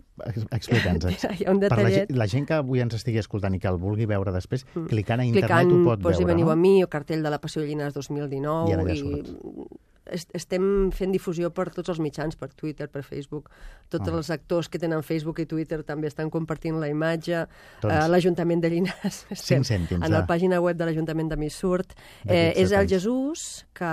Explica'ns. 0.52 1.06
Hi 1.38 1.46
ha 1.46 1.52
un 1.54 1.62
detallet. 1.62 2.10
Per 2.10 2.16
la, 2.16 2.24
la 2.24 2.28
gent 2.28 2.44
que 2.48 2.58
avui 2.58 2.82
ens 2.84 2.96
estigui 2.98 3.22
escoltant 3.22 3.56
i 3.56 3.60
que 3.62 3.70
el 3.70 3.80
vulgui 3.80 4.08
veure 4.10 4.34
després, 4.34 4.66
mm. 4.74 4.90
clicant 4.92 5.22
a 5.24 5.26
internet 5.28 5.48
clicant, 5.48 5.72
ho 5.72 5.88
pot 5.88 6.04
veure, 6.04 6.28
veniu 6.28 6.50
no? 6.50 6.52
a 6.52 6.58
mi, 6.60 6.76
o 6.84 6.90
cartell 6.92 7.24
de 7.24 7.32
la 7.32 7.40
Passió 7.40 7.64
de 7.64 7.70
Llinars 7.70 7.96
2019, 7.96 8.92
i, 8.92 9.00
i 9.00 9.80
estem 10.06 10.90
fent 10.92 11.12
difusió 11.14 11.48
per 11.54 11.70
tots 11.72 11.92
els 11.92 12.00
mitjans, 12.02 12.36
per 12.36 12.50
Twitter, 12.52 12.88
per 12.92 13.02
Facebook. 13.06 13.50
Tots 13.92 14.10
ah. 14.10 14.16
els 14.18 14.30
actors 14.34 14.68
que 14.68 14.80
tenen 14.80 15.04
Facebook 15.06 15.40
i 15.40 15.46
Twitter 15.48 15.80
també 15.86 16.10
estan 16.10 16.30
compartint 16.32 16.76
la 16.80 16.90
imatge. 16.92 17.44
Doncs, 17.82 17.92
uh, 17.94 18.08
L'Ajuntament 18.12 18.64
de 18.64 18.72
Llinars, 18.74 19.22
estem 19.36 19.64
cèntims, 19.64 20.04
en 20.04 20.12
la 20.12 20.24
pàgina 20.28 20.60
web 20.64 20.76
de 20.80 20.88
l'Ajuntament 20.88 21.32
de 21.32 21.38
Missurt. 21.40 21.96
Eh, 22.26 22.52
és 22.60 22.74
el 22.76 22.88
Jesús, 22.90 23.64
que 23.76 23.92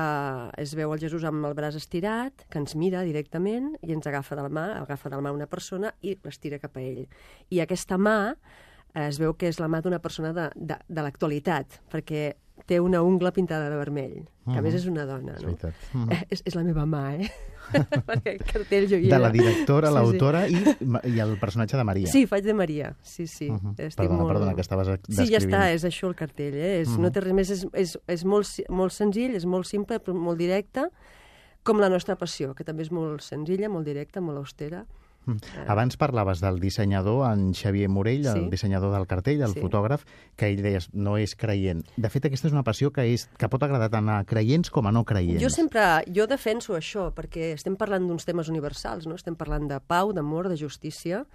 es 0.61 0.75
veu 0.77 0.91
el 0.91 1.03
Jesús 1.03 1.23
amb 1.27 1.47
el 1.47 1.55
braç 1.57 1.79
estirat, 1.79 2.47
que 2.51 2.59
ens 2.59 2.75
mira 2.75 3.05
directament 3.07 3.71
i 3.81 3.95
ens 3.95 4.09
agafa 4.11 4.35
de 4.35 4.47
la 4.47 4.51
mà, 4.51 4.67
agafa 4.81 5.11
de 5.11 5.17
la 5.19 5.25
mà 5.25 5.35
una 5.35 5.47
persona 5.51 5.93
i 6.01 6.17
l'estira 6.25 6.59
cap 6.59 6.75
a 6.75 6.83
ell. 6.83 7.07
I 7.51 7.63
aquesta 7.63 7.99
mà 8.01 8.17
eh, 8.33 8.69
es 8.95 9.19
veu 9.19 9.33
que 9.33 9.47
és 9.47 9.59
la 9.59 9.67
mà 9.67 9.81
d'una 9.81 9.99
persona 9.99 10.33
de, 10.33 10.49
de, 10.55 10.75
de 10.87 11.01
l'actualitat, 11.01 11.81
perquè 11.91 12.33
té 12.67 12.79
una 12.79 13.01
ungla 13.01 13.31
pintada 13.33 13.69
de 13.69 13.75
vermell, 13.75 14.27
que 14.45 14.57
a 14.59 14.61
més 14.61 14.75
és 14.75 14.85
una 14.85 15.05
dona, 15.05 15.33
no? 15.41 15.49
És, 15.49 15.63
mm 15.93 16.03
-hmm. 16.05 16.25
és, 16.29 16.41
és 16.45 16.55
la 16.55 16.63
meva 16.63 16.85
mà, 16.85 17.19
eh? 17.19 17.29
perquè 18.07 18.33
el 18.33 18.43
cartell 18.43 18.87
jo 18.89 18.97
hi 18.97 19.07
De 19.07 19.15
era. 19.15 19.19
la 19.19 19.29
directora, 19.31 19.87
Sí, 19.87 19.93
sí. 19.93 19.99
l'autora 19.99 20.47
i, 20.47 20.55
i 21.15 21.19
el 21.19 21.37
personatge 21.39 21.77
de 21.77 21.83
Maria. 21.83 22.07
Sí, 22.07 22.27
faig 22.27 22.43
de 22.43 22.53
Maria, 22.53 22.95
sí, 23.01 23.27
sí. 23.27 23.49
Uh 23.49 23.55
-huh. 23.57 23.73
Estic 23.79 23.95
Perdona, 23.97 24.21
molt... 24.23 24.31
perdona, 24.33 24.53
que 24.55 24.61
estaves 24.61 24.87
Sí, 24.87 24.93
ja 25.15 25.23
descrivint. 25.23 25.53
està, 25.53 25.73
és 25.73 25.83
això 25.85 26.07
el 26.07 26.15
cartell, 26.15 26.53
eh? 26.53 26.81
És, 26.81 26.89
Mhm. 26.89 27.01
No 27.01 27.11
té 27.11 27.19
res 27.21 27.33
més, 27.33 27.49
és, 27.49 27.67
és, 27.73 27.99
és 28.07 28.25
molt, 28.25 28.47
molt 28.69 28.91
senzill, 28.91 29.35
és 29.35 29.45
molt 29.45 29.65
simple, 29.65 29.99
però 29.99 30.13
molt 30.13 30.37
directe, 30.37 30.83
com 31.63 31.79
la 31.79 31.89
nostra 31.89 32.15
passió, 32.15 32.53
que 32.53 32.63
també 32.63 32.83
és 32.83 32.91
molt 32.91 33.21
senzilla, 33.21 33.69
molt 33.69 33.85
directa, 33.85 34.21
molt 34.21 34.37
austera. 34.37 34.85
Abans 35.67 35.97
parlaves 35.97 36.39
del 36.41 36.59
dissenyador, 36.59 37.31
en 37.31 37.53
Xavier 37.53 37.89
Morell, 37.89 38.25
el 38.25 38.33
Sí. 38.45 38.49
dissenyador 38.49 38.93
del 38.93 39.07
cartell, 39.07 39.41
el 39.41 39.53
Sí. 39.53 39.59
fotògraf, 39.61 40.03
que 40.35 40.47
ell 40.47 40.61
deies 40.61 40.89
no 40.93 41.17
és 41.17 41.35
creient. 41.35 41.85
De 41.95 42.09
fet, 42.09 42.25
aquesta 42.25 42.47
és 42.47 42.53
una 42.53 42.63
passió 42.63 42.91
que, 42.91 43.05
és, 43.13 43.27
que 43.37 43.47
pot 43.49 43.61
agradar 43.63 43.89
tant 43.89 44.09
a 44.09 44.23
creients 44.25 44.69
com 44.71 44.87
a 44.87 44.91
no 44.91 45.03
creients. 45.05 45.41
Jo 45.41 45.49
sempre, 45.49 45.81
jo 46.13 46.25
defenso 46.27 46.73
això, 46.75 47.13
perquè 47.13 47.53
estem 47.53 47.75
parlant 47.75 48.07
d'uns 48.07 48.25
temes 48.25 48.49
universals, 48.49 49.05
no? 49.07 49.15
Estem 49.15 49.35
parlant 49.35 49.67
de 49.67 49.79
pau, 49.79 50.11
d'amor, 50.13 50.49
de 50.49 50.57
justícia, 50.57 51.25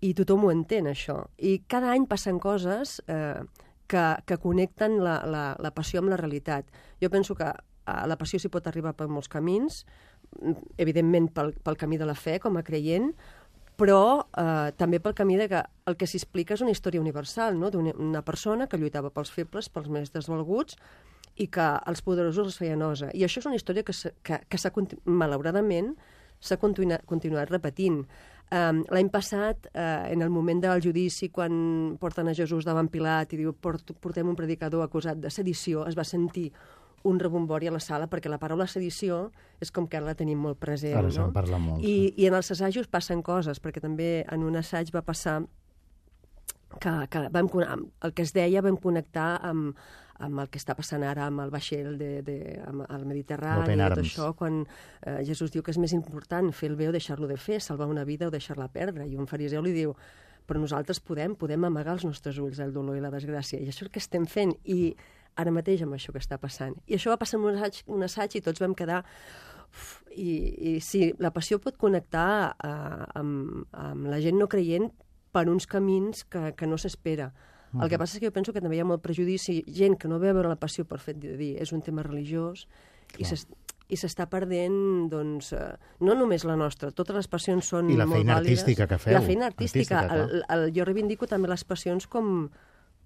i 0.00 0.12
tothom 0.12 0.44
ho 0.44 0.50
entén, 0.52 0.84
això. 0.86 1.26
I 1.38 1.60
cada 1.66 1.92
any 1.92 2.06
passen 2.06 2.38
coses 2.38 3.02
eh, 3.08 3.40
que, 3.86 4.16
que 4.26 4.36
connecten 4.36 5.02
la, 5.02 5.22
la, 5.24 5.56
la 5.58 5.70
passió 5.70 6.00
amb 6.00 6.10
la 6.10 6.16
realitat. 6.18 6.66
Jo 7.00 7.08
penso 7.08 7.34
que 7.34 7.44
a 7.88 8.06
la 8.06 8.16
passió 8.18 8.38
s'hi 8.38 8.48
pot 8.50 8.66
arribar 8.66 8.94
per 8.98 9.06
molts 9.08 9.28
camins, 9.28 9.86
evidentment 10.76 11.30
pel, 11.32 11.54
pel 11.64 11.76
camí 11.76 11.98
de 11.98 12.06
la 12.08 12.14
fe, 12.14 12.38
com 12.42 12.56
a 12.56 12.64
creient, 12.66 13.12
però 13.76 14.24
eh, 14.32 14.72
també 14.76 15.00
pel 15.04 15.14
camí 15.14 15.36
de 15.36 15.48
que 15.52 15.62
el 15.86 15.96
que 16.00 16.08
s'explica 16.08 16.54
és 16.56 16.62
una 16.64 16.72
història 16.72 17.00
universal, 17.00 17.58
no? 17.60 17.70
d'una 17.70 17.92
una 18.00 18.22
persona 18.24 18.66
que 18.66 18.78
lluitava 18.80 19.10
pels 19.12 19.30
febles, 19.30 19.68
pels 19.68 19.90
més 19.92 20.12
desvalguts, 20.14 20.78
i 21.36 21.48
que 21.52 21.66
els 21.86 22.00
poderosos 22.00 22.46
els 22.48 22.56
feia 22.56 22.76
nosa. 22.76 23.10
I 23.12 23.26
això 23.26 23.42
és 23.42 23.48
una 23.48 23.58
història 23.58 23.84
que, 23.84 23.92
que, 24.24 24.38
que 24.48 24.58
s'ha, 24.58 24.72
malauradament, 25.04 25.92
s'ha 26.40 26.56
continuat, 26.56 27.04
continuat 27.04 27.52
repetint. 27.52 28.00
Um, 28.46 28.84
L'any 28.94 29.10
passat, 29.10 29.66
uh, 29.74 30.06
en 30.08 30.22
el 30.22 30.30
moment 30.30 30.62
del 30.62 30.80
judici, 30.80 31.28
quan 31.34 31.96
porten 32.00 32.30
a 32.30 32.34
Jesús 32.38 32.64
davant 32.64 32.88
Pilat 32.88 33.34
i 33.34 33.40
diu 33.40 33.52
"Port- 33.52 33.92
portem 34.00 34.28
un 34.28 34.36
predicador 34.38 34.84
acusat 34.84 35.18
de 35.18 35.30
sedició, 35.34 35.84
es 35.86 35.98
va 35.98 36.04
sentir 36.04 36.52
un 37.06 37.20
rebombori 37.22 37.70
a 37.70 37.74
la 37.74 37.82
sala 37.82 38.08
perquè 38.10 38.30
la 38.32 38.40
paraula 38.42 38.66
sedició 38.70 39.30
és 39.62 39.70
com 39.72 39.86
que 39.86 39.98
ara 39.98 40.10
la 40.10 40.16
tenim 40.18 40.40
molt 40.42 40.58
present. 40.62 40.96
Ara 40.98 41.12
no? 41.12 41.28
parla 41.34 41.60
molt, 41.62 41.84
I, 41.84 42.12
I 42.16 42.26
en 42.30 42.38
els 42.38 42.50
assajos 42.54 42.90
passen 42.90 43.22
coses, 43.26 43.62
perquè 43.62 43.82
també 43.84 44.24
en 44.24 44.46
un 44.46 44.58
assaig 44.58 44.90
va 44.94 45.04
passar 45.06 45.40
que, 46.80 46.92
que 47.10 47.28
vam, 47.32 47.48
el 48.04 48.12
que 48.12 48.26
es 48.26 48.34
deia 48.36 48.62
vam 48.64 48.76
connectar 48.80 49.36
amb, 49.46 49.76
amb 50.22 50.42
el 50.42 50.50
que 50.50 50.60
està 50.60 50.76
passant 50.76 51.04
ara 51.04 51.26
amb 51.28 51.42
el 51.44 51.52
vaixell 51.52 51.96
de, 52.00 52.10
de, 52.26 52.36
amb 52.66 52.84
el 52.88 53.06
Mediterrani 53.08 53.74
i 53.74 53.80
tot 53.80 54.02
això, 54.02 54.30
quan 54.38 54.62
eh, 54.64 55.22
Jesús 55.28 55.52
diu 55.54 55.64
que 55.64 55.74
és 55.74 55.80
més 55.80 55.94
important 55.96 56.50
fer 56.56 56.70
el 56.72 56.78
bé 56.78 56.88
o 56.90 56.94
deixar-lo 56.94 57.28
de 57.30 57.36
fer, 57.40 57.60
salvar 57.64 57.88
una 57.90 58.04
vida 58.08 58.28
o 58.28 58.34
deixar-la 58.34 58.68
perdre. 58.72 59.08
I 59.08 59.16
un 59.20 59.28
fariseu 59.30 59.64
li 59.64 59.74
diu, 59.76 59.94
però 60.46 60.62
nosaltres 60.62 61.00
podem, 61.02 61.36
podem 61.38 61.68
amagar 61.68 61.96
els 61.96 62.06
nostres 62.08 62.38
ulls 62.42 62.60
el 62.62 62.72
dolor 62.74 62.96
i 62.96 63.04
la 63.04 63.12
desgràcia. 63.12 63.60
I 63.60 63.68
això 63.68 63.84
és 63.84 63.88
el 63.88 63.94
que 63.94 64.02
estem 64.02 64.26
fent. 64.30 64.54
I 64.64 64.94
ara 65.36 65.52
mateix 65.52 65.82
amb 65.84 65.94
això 65.96 66.12
que 66.12 66.20
està 66.22 66.38
passant. 66.40 66.74
I 66.86 66.96
això 66.96 67.12
va 67.12 67.18
passar 67.20 67.38
en 67.38 67.44
un 67.46 67.56
assaig, 67.56 67.82
un 67.86 68.02
assaig 68.06 68.36
i 68.36 68.44
tots 68.44 68.60
vam 68.60 68.74
quedar... 68.74 69.02
Uf, 69.66 70.02
i, 70.16 70.30
I 70.76 70.80
sí, 70.80 71.10
la 71.20 71.32
passió 71.34 71.58
pot 71.60 71.76
connectar 71.76 72.54
uh, 72.56 73.04
amb, 73.18 73.66
amb 73.76 74.06
la 74.08 74.20
gent 74.24 74.38
no 74.40 74.48
creient 74.48 74.88
per 75.36 75.48
uns 75.52 75.66
camins 75.68 76.24
que, 76.24 76.54
que 76.56 76.66
no 76.66 76.78
s'espera. 76.80 77.32
El 77.76 77.90
que 77.92 77.98
passa 78.00 78.16
és 78.16 78.22
que 78.22 78.30
jo 78.30 78.32
penso 78.32 78.54
que 78.54 78.62
també 78.64 78.78
hi 78.78 78.80
ha 78.80 78.86
molt 78.88 79.02
prejudici, 79.04 79.58
gent 79.68 79.98
que 80.00 80.08
no 80.08 80.16
ve 80.22 80.30
a 80.30 80.32
veure 80.32 80.48
la 80.48 80.56
passió 80.56 80.86
per 80.88 80.96
fet 81.02 81.18
de 81.20 81.34
dir 81.36 81.56
és 81.60 81.74
un 81.76 81.82
tema 81.84 82.00
religiós 82.06 82.62
s'es- 83.28 83.44
i 83.92 83.98
s'està 84.00 84.24
perdent, 84.30 85.10
doncs, 85.12 85.52
eh, 85.52 85.76
no 86.00 86.14
només 86.18 86.46
la 86.48 86.56
nostra, 86.56 86.90
totes 86.90 87.14
les 87.14 87.28
passions 87.28 87.68
són 87.68 87.90
I 87.92 87.96
la 87.98 88.06
feina 88.08 88.38
vàlides. 88.38 88.62
artística 88.64 88.86
que 88.88 88.98
feu. 88.98 89.12
La 89.14 89.20
feina 89.20 89.46
artística. 89.46 90.00
Artística, 90.00 90.24
clar. 90.24 90.30
el, 90.32 90.64
el, 90.64 90.72
jo 90.74 90.84
reivindico 90.88 91.28
també 91.30 91.48
les 91.52 91.62
passions 91.64 92.08
com, 92.10 92.48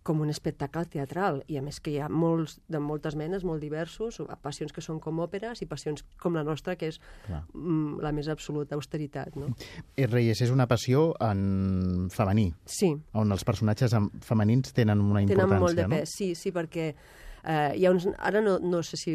com 0.03 0.21
un 0.25 0.31
espectacle 0.33 0.85
teatral, 0.89 1.43
i 1.47 1.59
a 1.59 1.63
més 1.63 1.79
que 1.81 1.91
hi 1.93 1.99
ha 2.01 2.09
molts, 2.09 2.59
de 2.73 2.81
moltes 2.81 3.17
menes, 3.21 3.45
molt 3.45 3.61
diversos, 3.61 4.17
passions 4.43 4.73
que 4.73 4.81
són 4.81 4.99
com 5.01 5.19
òperes 5.21 5.61
i 5.61 5.67
passions 5.69 6.05
com 6.19 6.35
la 6.35 6.43
nostra, 6.43 6.77
que 6.81 6.89
és 6.89 7.01
Clar. 7.27 7.43
mm, 7.53 8.01
la 8.01 8.13
més 8.17 8.29
absoluta 8.33 8.75
austeritat, 8.75 9.37
no? 9.37 9.51
Eh, 9.97 10.07
Reyes 10.07 10.41
és 10.41 10.51
una 10.51 10.67
passió 10.67 11.15
en 11.21 12.09
femení, 12.11 12.53
Sí, 12.65 12.95
on 13.13 13.31
els 13.33 13.45
personatges 13.45 13.93
en- 13.93 14.11
femenins 14.21 14.73
tenen 14.73 15.01
una 15.01 15.21
tenen 15.21 15.37
importància, 15.37 15.61
molt 15.61 15.77
de 15.77 15.89
no? 15.89 15.97
pes, 15.97 16.15
sí, 16.17 16.35
sí, 16.35 16.51
perquè 16.51 16.95
eh, 17.45 17.73
hi 17.77 17.87
ha 17.87 17.91
uns, 17.93 18.07
ara 18.19 18.41
no, 18.45 18.59
no 18.63 18.83
sé 18.83 18.97
si 19.01 19.15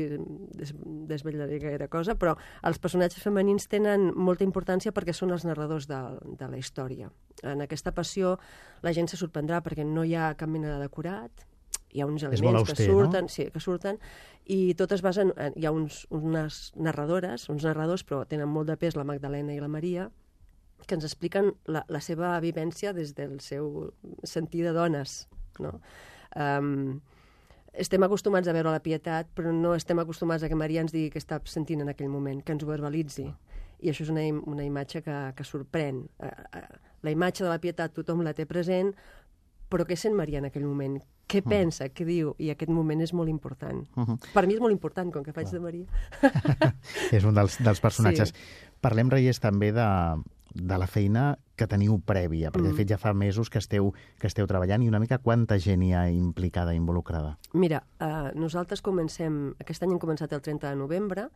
des, 0.57 0.73
desvetllaré 1.09 1.59
gaire 1.59 1.87
cosa, 1.89 2.15
però 2.15 2.35
els 2.63 2.79
personatges 2.79 3.23
femenins 3.23 3.67
tenen 3.71 4.11
molta 4.15 4.43
importància 4.47 4.93
perquè 4.95 5.13
són 5.13 5.31
els 5.35 5.45
narradors 5.45 5.87
de, 5.87 5.99
de 6.39 6.47
la 6.51 6.57
història. 6.57 7.09
En 7.43 7.61
aquesta 7.61 7.91
passió 7.95 8.37
la 8.81 8.93
gent 8.93 9.09
se 9.11 9.17
sorprendrà 9.19 9.61
perquè 9.65 9.85
no 9.85 10.03
hi 10.03 10.15
ha 10.15 10.33
cap 10.37 10.49
mena 10.49 10.75
de 10.75 10.79
decorat, 10.87 11.45
hi 11.95 12.01
ha 12.01 12.05
uns 12.09 12.23
elements 12.27 12.59
auster, 12.59 12.75
que 12.75 12.91
no? 12.91 13.05
surten, 13.05 13.29
sí, 13.31 13.45
que 13.53 13.59
surten, 13.63 13.99
i 14.51 14.73
totes 14.75 15.01
basen, 15.01 15.31
en- 15.37 15.53
hi 15.55 15.65
ha 15.65 15.71
uns, 15.71 16.03
unes 16.11 16.73
narradores, 16.75 17.47
uns 17.49 17.63
narradors, 17.63 18.03
però 18.03 18.25
tenen 18.27 18.49
molt 18.51 18.67
de 18.67 18.75
pes 18.77 18.97
la 18.99 19.05
Magdalena 19.07 19.55
i 19.55 19.61
la 19.63 19.71
Maria, 19.71 20.09
que 20.85 20.97
ens 20.97 21.05
expliquen 21.07 21.53
la, 21.71 21.85
la 21.87 22.01
seva 22.03 22.33
vivència 22.43 22.91
des 22.93 23.15
del 23.15 23.39
seu 23.39 23.93
sentir 24.27 24.65
de 24.65 24.73
dones, 24.75 25.27
no? 25.63 25.79
Um, 26.35 26.99
estem 27.77 28.03
acostumats 28.03 28.47
a 28.47 28.53
veure 28.53 28.71
la 28.71 28.79
pietat, 28.83 29.27
però 29.35 29.51
no 29.53 29.73
estem 29.75 29.99
acostumats 29.99 30.43
a 30.43 30.49
que 30.49 30.55
Maria 30.55 30.81
ens 30.81 30.91
digui 30.95 31.09
què 31.13 31.19
està 31.21 31.39
sentint 31.45 31.81
en 31.81 31.89
aquell 31.89 32.09
moment, 32.09 32.41
que 32.43 32.51
ens 32.55 32.63
ho 32.63 32.67
verbalitzi. 32.67 33.27
I 33.83 33.89
això 33.91 34.05
és 34.05 34.09
una, 34.09 34.23
im- 34.23 34.41
una 34.47 34.63
imatge 34.63 35.01
que, 35.03 35.15
que 35.35 35.43
sorprèn. 35.43 36.05
Eh, 36.19 36.31
eh, 36.61 36.67
La 37.05 37.11
imatge 37.11 37.43
de 37.43 37.49
la 37.51 37.59
pietat 37.61 37.93
tothom 37.93 38.23
la 38.25 38.33
té 38.33 38.47
present, 38.49 38.87
però 39.69 39.85
què 39.85 39.93
sent 39.97 40.15
Maria 40.17 40.39
en 40.39 40.45
aquell 40.47 40.63
moment? 40.65 40.95
Què 41.29 41.41
pensa, 41.45 41.85
què 41.89 42.05
diu? 42.05 42.31
I 42.41 42.49
aquest 42.53 42.69
moment 42.71 43.01
és 43.01 43.11
molt 43.13 43.29
important. 43.29 43.83
Mhm. 43.95 44.17
Per 44.33 44.43
mi 44.47 44.53
és 44.55 44.59
molt 44.61 44.71
important, 44.73 45.11
com 45.13 45.23
que 45.23 45.33
faig 45.33 45.49
de 45.51 45.59
Maria. 45.59 45.85
és 47.11 47.23
un 47.25 47.33
dels, 47.37 47.57
dels 47.61 47.81
personatges. 47.81 48.33
Parlem, 48.85 49.09
Reyes, 49.09 49.39
també 49.41 49.71
de, 49.73 49.85
de 50.53 50.77
la 50.77 50.85
feina 50.85 51.31
que 51.57 51.65
teniu 51.71 51.97
prèvia, 52.05 52.51
perquè 52.51 52.67
Mm. 52.67 52.71
de 52.71 52.77
fet 52.77 52.89
ja 52.91 52.97
fa 53.01 53.13
mesos 53.17 53.49
que 53.49 53.57
esteu, 53.57 53.93
que 54.19 54.27
esteu 54.27 54.45
treballant 54.45 54.83
i 54.83 54.89
una 54.91 54.99
mica 54.99 55.17
quanta 55.17 55.57
gent 55.57 55.81
hi 55.83 55.93
ha 55.93 56.03
implicada, 56.11 56.75
involucrada. 56.75 57.37
Mira, 57.53 57.83
eh, 57.99 58.31
nosaltres 58.35 58.81
comencem, 58.85 59.55
aquest 59.59 59.83
any 59.83 59.91
hem 59.95 59.99
començat 59.99 60.33
el 60.33 60.41
30 60.41 60.69
de 60.69 60.75
novembre, 60.75 61.29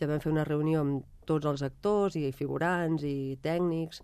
ja 0.00 0.08
vam 0.10 0.20
fer 0.20 0.32
una 0.32 0.44
reunió 0.44 0.80
amb 0.80 1.04
tots 1.24 1.46
els 1.46 1.62
actors 1.62 2.16
i 2.16 2.32
figurants 2.32 3.04
i 3.04 3.38
tècnics, 3.42 4.02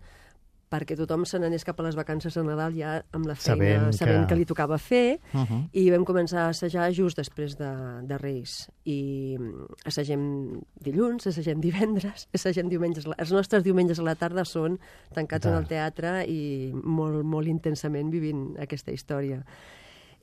perquè 0.73 0.95
tothom 0.97 1.21
se 1.29 1.37
n'anés 1.37 1.61
cap 1.67 1.77
a 1.79 1.83
les 1.85 1.93
vacances 1.95 2.33
de 2.33 2.41
Nadal 2.47 2.73
ja 2.73 2.95
amb 3.13 3.27
la 3.29 3.35
feina, 3.37 3.77
Sabent 3.77 3.93
sabent, 3.93 4.23
que- 4.25 4.33
que... 4.33 4.39
li 4.39 4.45
tocava 4.49 4.79
fer, 4.81 5.19
Uh 5.33 5.43
-huh. 5.45 5.59
i 5.71 5.83
vam 5.93 6.03
començar 6.03 6.47
a 6.47 6.49
assajar 6.49 6.89
just 6.91 7.15
després 7.17 7.55
de, 7.57 7.69
de 8.07 8.17
Reis. 8.17 8.69
I 8.85 9.37
mm, 9.39 9.67
assagem 9.85 10.59
dilluns, 10.81 11.27
assagem 11.27 11.61
divendres, 11.61 12.27
assagem 12.33 12.67
diumenges. 12.69 13.05
Els 13.17 13.31
nostres 13.31 13.63
diumenges 13.63 13.99
a 13.99 14.03
la 14.03 14.15
tarda 14.15 14.43
són 14.45 14.79
tancats 15.13 15.45
en 15.45 15.53
el 15.53 15.67
teatre 15.67 16.25
i 16.27 16.71
molt, 16.73 17.23
molt 17.23 17.47
intensament 17.47 18.09
vivint 18.09 18.55
aquesta 18.59 18.91
història. 18.91 19.43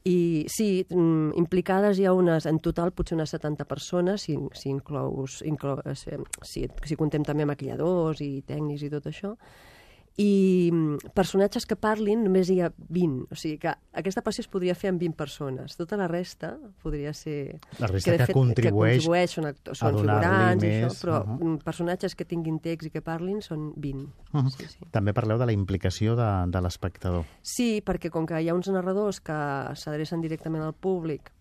I 0.02 0.47
sí, 0.49 0.87
mm, 0.88 1.35
implicades 1.37 1.99
hi 1.99 2.07
ha 2.07 2.12
unes, 2.16 2.47
en 2.47 2.59
total 2.59 2.90
potser 2.97 3.16
unes 3.19 3.28
70 3.30 3.66
persones, 3.66 4.23
si, 4.23 4.35
si 4.54 4.71
inclous, 4.71 5.42
inclou, 5.45 5.78
eh, 5.85 5.95
si, 6.42 6.66
si 6.85 6.97
contem 6.97 7.23
també 7.23 7.45
maquilladors 7.45 8.23
i 8.25 8.42
tècnics 8.49 8.83
i 8.83 8.88
tot 8.90 9.04
això, 9.07 9.35
i 10.18 10.70
mm, 10.72 11.12
personatges 11.14 11.64
que 11.68 11.76
parlin 11.78 12.24
només 12.26 12.50
hi 12.50 12.58
ha 12.60 12.70
20. 12.76 13.30
O 13.30 13.38
sigui 13.38 13.60
que 13.62 13.72
aquesta 13.96 14.22
passió 14.26 14.42
es 14.42 14.50
podria 14.50 14.74
fer 14.74 14.90
amb 14.92 15.00
20 15.00 15.16
persones. 15.16 15.76
Tota 15.78 15.96
la 16.00 16.08
resta 16.10 16.52
podria 16.82 17.12
ser... 17.16 17.60
La 17.78 17.88
resta 17.88 18.12
de 18.12 18.18
que 18.18 18.28
fet- 18.28 18.36
contribueix 18.36 19.00
que 19.00 19.06
contribueix 19.06 19.36
són, 19.38 19.48
actors, 19.52 19.80
són 19.80 19.96
figurants 20.00 20.66
i 20.66 20.72
això, 20.74 20.92
però 21.00 21.16
uh-huh. 21.22 21.38
mm, 21.38 21.64
personatges 21.64 22.18
que 22.18 22.26
tinguin 22.28 22.60
text 22.60 22.90
i 22.90 22.94
que 22.94 23.04
parlin 23.06 23.40
són 23.44 23.70
20. 23.76 24.06
Uh-huh. 24.34 24.54
sí, 24.56 24.68
sí. 24.74 24.90
També 24.92 25.14
parleu 25.16 25.40
de 25.40 25.48
la 25.48 25.56
implicació 25.56 26.18
de, 26.18 26.30
de 26.52 26.64
l'espectador. 26.66 27.26
Sí, 27.40 27.70
perquè 27.86 28.12
com 28.12 28.28
que 28.28 28.40
hi 28.42 28.50
ha 28.50 28.56
uns 28.58 28.68
narradors 28.72 29.22
que 29.24 29.40
s'adrecen 29.78 30.20
directament 30.20 30.66
al 30.66 30.74
públic 30.74 31.32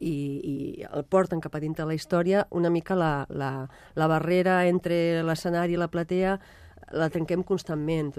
i, 0.00 0.12
i 0.12 0.86
el 0.90 1.04
porten 1.08 1.40
cap 1.40 1.54
a 1.56 1.62
dintre 1.62 1.86
la 1.86 1.94
història, 1.96 2.46
una 2.50 2.70
mica 2.70 2.96
la, 2.98 3.26
la, 3.30 3.50
la 3.94 4.08
barrera 4.10 4.64
entre 4.68 5.22
l'escenari 5.24 5.76
i 5.76 5.80
la 5.80 5.88
platea 5.92 6.36
la 6.92 7.08
trenquem 7.10 7.42
constantment. 7.42 8.12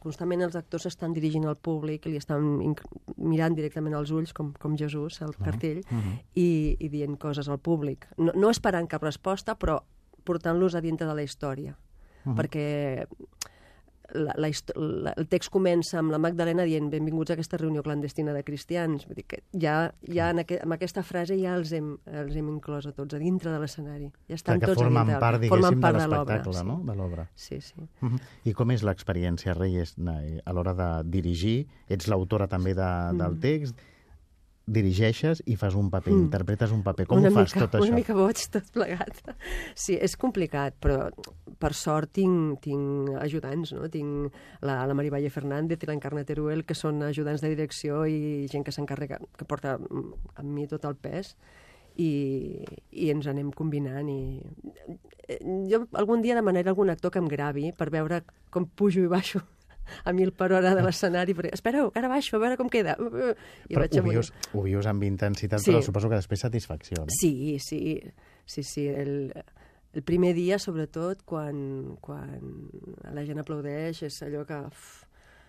Constantment 0.00 0.42
els 0.42 0.56
actors 0.56 0.86
estan 0.86 1.14
dirigint 1.16 1.46
al 1.48 1.56
públic 1.56 2.04
li 2.06 2.16
estan 2.20 2.42
mirant 3.16 3.54
directament 3.56 3.94
als 3.96 4.10
ulls, 4.10 4.32
com, 4.36 4.52
com 4.60 4.76
Jesús, 4.76 5.22
al 5.22 5.34
cartell, 5.36 5.82
Mhm. 5.90 6.18
i, 6.34 6.76
i 6.78 6.88
dient 6.88 7.16
coses 7.18 7.48
al 7.48 7.58
públic. 7.58 8.06
No, 8.18 8.32
no 8.34 8.50
esperant 8.50 8.88
cap 8.88 9.02
resposta, 9.02 9.56
però 9.58 9.80
portant-los 10.24 10.74
a 10.74 10.80
dintre 10.80 11.06
de 11.06 11.14
la 11.14 11.22
història. 11.22 11.76
Mhm. 12.24 12.36
Perquè 12.36 13.06
la, 14.14 14.34
la, 14.36 14.50
la, 14.76 15.12
el 15.16 15.28
text 15.30 15.50
comença 15.52 15.98
amb 16.00 16.12
la 16.12 16.18
Magdalena 16.22 16.64
dient 16.68 16.90
benvinguts 16.92 17.32
a 17.32 17.36
aquesta 17.36 17.58
reunió 17.60 17.82
clandestina 17.86 18.34
de 18.36 18.42
cristians. 18.46 19.06
Vull 19.08 19.20
dir 19.20 19.26
que 19.30 19.40
ja, 19.62 19.76
ja 20.06 20.30
en 20.34 20.42
aqu 20.44 20.60
amb 20.64 20.76
aquesta 20.76 21.04
frase 21.06 21.38
ja 21.40 21.54
els 21.58 21.72
hem, 21.76 21.92
els 22.22 22.36
hem 22.36 22.50
inclòs 22.52 22.90
a 22.90 22.94
tots, 22.96 23.16
a 23.16 23.22
dintre 23.22 23.52
de 23.52 23.60
l'escenari. 23.62 24.10
Ja 24.30 24.38
estan 24.38 24.60
que 24.60 24.70
tots 24.70 24.80
a 24.80 24.84
formen 24.84 25.12
dintre. 25.12 25.20
part, 25.22 25.46
formen 25.52 25.78
de 25.78 25.84
part 25.86 26.00
l'obra, 26.00 26.18
l'espectacle, 26.18 26.64
no? 26.68 26.80
De 26.86 26.96
l'obra. 26.98 27.28
Sí, 27.34 27.60
sí. 27.60 27.74
Uh 27.78 28.10
-huh. 28.10 28.20
I 28.44 28.54
com 28.54 28.70
és 28.70 28.82
l'experiència, 28.82 29.54
Reyes, 29.54 29.96
a 30.44 30.52
l'hora 30.52 30.74
de 30.74 31.10
dirigir? 31.10 31.66
Ets 31.88 32.08
l'autora 32.08 32.46
també 32.48 32.74
de, 32.74 32.90
del 33.18 33.38
text, 33.40 33.76
dirigeixes 34.70 35.42
i 35.50 35.56
fas 35.58 35.74
un 35.78 35.90
paper, 35.90 36.12
Mm. 36.14 36.26
interpretes 36.28 36.72
un 36.72 36.82
paper. 36.86 37.06
Com 37.10 37.18
una 37.18 37.28
ho 37.28 37.34
fas, 37.34 37.54
mica, 37.54 37.66
tot 37.66 37.78
això? 37.80 37.88
Una 37.88 37.98
mica 37.98 38.14
boig, 38.14 38.42
tot 38.54 38.70
plegat. 38.74 39.22
Sí, 39.74 39.96
és 40.00 40.16
complicat, 40.16 40.76
però 40.80 41.08
per 41.58 41.72
sort 41.74 42.12
tinc, 42.16 42.60
tinc 42.64 43.10
ajudants, 43.20 43.72
no? 43.76 43.88
Tinc 43.92 44.32
la, 44.62 44.84
la 44.86 44.94
Mari 44.94 45.10
Valle 45.10 45.30
Fernández 45.30 45.82
i 45.82 45.88
l'Encarna 45.90 46.24
Teruel, 46.24 46.64
que 46.64 46.74
són 46.78 47.02
ajudants 47.02 47.42
de 47.42 47.50
direcció 47.52 48.04
i 48.06 48.46
gent 48.50 48.64
que 48.64 48.72
s'encarrega, 48.72 49.18
que 49.36 49.44
porta 49.48 49.76
amb 49.80 50.48
mi 50.48 50.66
tot 50.70 50.84
el 50.88 50.96
pes 50.96 51.34
i, 51.96 52.64
i 52.92 53.10
ens 53.10 53.26
anem 53.30 53.50
combinant 53.56 54.08
i 54.08 54.40
eh, 55.28 55.38
jo 55.70 55.84
algun 55.98 56.22
dia 56.22 56.36
demanaré 56.38 56.70
a 56.70 56.72
algun 56.72 56.90
actor 56.92 57.10
que 57.10 57.18
em 57.18 57.28
gravi 57.28 57.72
per 57.76 57.90
veure 57.90 58.22
com 58.50 58.64
pujo 58.66 59.02
i 59.02 59.10
baixo 59.10 59.42
a 60.04 60.12
mil 60.12 60.32
per 60.32 60.52
hora 60.52 60.74
de 60.74 60.82
l'escenari, 60.82 61.34
perquè 61.34 61.52
espereu, 61.52 61.90
que 61.90 61.98
ara 62.02 62.08
baixo, 62.08 62.36
a 62.36 62.40
veure 62.42 62.56
com 62.60 62.68
queda. 62.68 62.96
I 63.68 63.74
Però 63.76 63.86
ho 64.00 64.08
vius, 64.08 64.32
ho 64.52 64.62
vius 64.62 64.86
amb 64.86 65.02
intensitat, 65.04 65.60
Sí. 65.60 65.70
però 65.72 65.82
suposo 65.82 66.08
que 66.08 66.16
després 66.20 66.40
satisfacció, 66.40 67.04
no? 67.04 67.10
Sí, 67.20 67.58
sí, 67.60 68.00
sí, 68.44 68.62
sí. 68.62 68.86
El, 68.88 69.32
el 69.92 70.02
primer 70.02 70.34
dia, 70.34 70.58
sobretot, 70.58 71.22
quan, 71.24 71.96
quan 72.00 72.40
la 73.12 73.24
gent 73.26 73.38
aplaudeix, 73.42 74.02
és 74.06 74.22
allò 74.22 74.44
que... 74.46 74.60
Uf, 74.70 75.04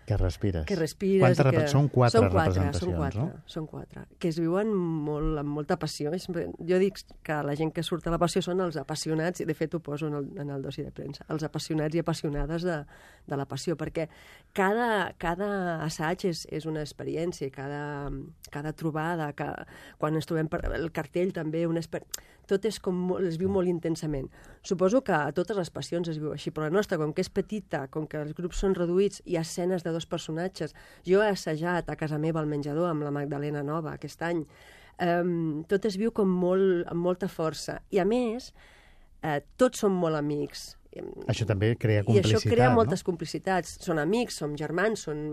Que 0.05 0.17
respires. 0.17 0.65
que 0.65 0.75
respires... 0.75 1.22
Quantes 1.22 1.46
i 1.46 1.55
que... 1.55 1.67
Són 1.72 1.88
quatre 1.93 2.20
són 2.20 2.29
quatre, 2.31 2.39
representacions, 2.50 2.81
són 2.84 2.96
quatre, 2.98 3.22
no? 3.22 3.43
Són 3.53 3.67
quatre, 3.70 4.03
que 4.20 4.31
es 4.31 4.39
viuen 4.41 4.72
molt, 4.74 5.38
amb 5.39 5.53
molta 5.55 5.77
passió. 5.79 6.12
Jo 6.12 6.79
dic 6.81 7.00
que 7.24 7.38
la 7.46 7.55
gent 7.55 7.72
que 7.75 7.84
surt 7.86 8.10
a 8.10 8.13
la 8.13 8.20
passió 8.22 8.41
són 8.43 8.63
els 8.65 8.79
apassionats, 8.81 9.43
i 9.43 9.48
de 9.48 9.55
fet 9.55 9.77
ho 9.77 9.79
poso 9.79 10.10
en 10.10 10.17
el, 10.20 10.27
en 10.41 10.50
el 10.50 10.65
dosi 10.65 10.84
de 10.84 10.91
premsa, 10.91 11.24
els 11.29 11.46
apassionats 11.48 11.96
i 11.96 12.01
apassionades 12.01 12.65
de, 12.67 12.81
de 13.29 13.39
la 13.39 13.46
passió, 13.46 13.77
perquè 13.79 14.10
cada, 14.58 15.13
cada 15.22 15.51
assaig 15.86 16.25
és, 16.31 16.43
és 16.51 16.67
una 16.67 16.81
experiència, 16.84 17.48
i 17.48 17.53
cada, 17.53 18.10
cada 18.51 18.74
trobada, 18.74 19.31
que, 19.38 19.48
quan 20.01 20.17
ens 20.17 20.27
trobem 20.27 20.50
per, 20.51 20.65
el 20.75 20.91
cartell 20.91 21.31
també, 21.38 21.67
una 21.70 21.79
esper... 21.86 22.03
tot 22.51 22.65
és 22.67 22.81
com, 22.84 22.98
molt- 23.08 23.24
es 23.29 23.38
viu 23.39 23.48
molt 23.48 23.70
intensament. 23.70 24.25
Suposo 24.65 25.00
que 25.08 25.13
a 25.15 25.31
totes 25.31 25.55
les 25.55 25.70
passions 25.72 26.10
es 26.12 26.17
viu 26.20 26.34
així, 26.34 26.51
però 26.51 26.65
la 26.67 26.74
nostra, 26.74 26.98
com 27.00 27.13
que 27.15 27.24
és 27.24 27.29
petita, 27.31 27.86
com 27.93 28.10
que 28.10 28.20
els 28.20 28.34
grups 28.36 28.60
són 28.60 28.75
reduïts, 28.75 29.22
ha 29.24 29.46
escenes 29.46 29.86
de 29.86 29.90
dos 29.95 30.07
personatges. 30.10 30.75
Jo 31.07 31.24
he 31.24 31.31
assajat 31.31 31.89
a 31.89 31.98
casa 32.00 32.19
meva 32.21 32.41
al 32.41 32.50
menjador 32.51 32.89
amb 32.89 33.05
la 33.05 33.13
Magdalena 33.15 33.63
Nova 33.63 33.95
aquest 33.95 34.21
any. 34.27 34.45
Um, 35.01 35.63
tot 35.69 35.88
es 35.89 35.98
viu 35.98 36.13
com 36.13 36.29
molt, 36.29 36.86
amb 36.91 37.01
molta 37.01 37.29
força. 37.31 37.79
I 37.89 38.01
a 38.03 38.05
més, 38.05 38.51
eh, 39.24 39.39
tots 39.57 39.81
som 39.81 39.95
molt 39.98 40.19
amics. 40.19 40.75
Això 41.31 41.48
també 41.48 41.71
crea 41.79 42.03
I 42.03 42.05
complicitat, 42.05 42.41
això 42.41 42.51
crea 42.51 42.69
no? 42.69 42.79
moltes 42.81 43.03
complicitats. 43.07 43.77
Són 43.83 44.01
amics, 44.01 44.41
som 44.43 44.57
germans, 44.60 45.07
són... 45.07 45.24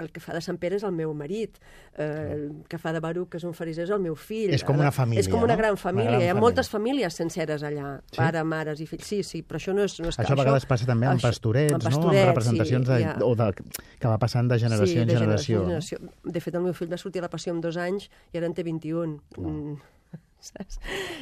El 0.00 0.08
que 0.10 0.20
fa 0.20 0.32
de 0.32 0.40
Sant 0.40 0.56
Pere 0.58 0.76
és 0.80 0.84
el 0.88 0.92
meu 0.96 1.12
marit, 1.14 1.58
eh, 1.94 2.32
el 2.34 2.64
que 2.68 2.78
fa 2.80 2.92
de 2.96 3.00
Baruc, 3.04 3.28
que 3.30 3.36
és 3.38 3.44
un 3.44 3.52
fariser, 3.54 3.84
és 3.84 3.90
el 3.92 4.00
meu 4.00 4.14
fill. 4.16 4.50
És 4.56 4.64
com 4.64 4.78
una 4.80 4.90
família, 4.90 5.20
És 5.20 5.28
com 5.28 5.42
una 5.44 5.52
no? 5.54 5.58
gran 5.58 5.72
Una 5.76 5.82
família. 5.82 6.10
gran 6.10 6.20
Hi 6.20 6.24
ha 6.24 6.28
família. 6.32 6.40
moltes 6.40 6.70
famílies 6.70 7.14
senceres 7.14 7.62
allà, 7.62 8.00
Sí? 8.10 8.16
pare, 8.16 8.42
mares 8.44 8.80
i 8.80 8.86
fills. 8.86 9.04
Sí, 9.06 9.22
sí, 9.22 9.42
però 9.42 9.56
això 9.60 9.74
no 9.74 9.84
és... 9.84 9.98
No 10.00 10.08
és 10.08 10.18
Això 10.18 10.32
a 10.32 10.36
vegades 10.42 10.66
passa 10.66 10.86
també 10.86 11.06
amb 11.06 11.18
això- 11.20 11.28
pastorets, 11.28 11.72
amb 11.74 11.82
no? 11.82 11.88
Amb 11.88 11.94
pastorets, 11.96 12.26
representacions 12.26 12.86
sí, 12.86 12.92
de, 12.94 13.04
ha- 13.04 13.18
o 13.22 13.34
de, 13.36 13.52
que 14.00 14.08
va 14.08 14.18
passant 14.18 14.48
de 14.48 14.58
generació 14.58 14.86
sí, 14.86 14.98
en 14.98 15.08
de 15.08 15.14
generació. 15.18 15.58
en 15.60 15.64
generació. 15.66 15.98
De 16.24 16.40
fet, 16.40 16.54
el 16.54 16.62
meu 16.62 16.72
fill 16.74 16.90
va 16.92 16.96
sortir 16.96 17.20
a 17.20 17.22
la 17.22 17.30
passió 17.30 17.52
amb 17.52 17.62
dos 17.62 17.76
anys 17.76 18.08
i 18.32 18.38
ara 18.38 18.46
en 18.46 18.54
té 18.54 18.62
21. 18.64 19.20
Mm. 19.36 19.76
Saps? 20.40 20.78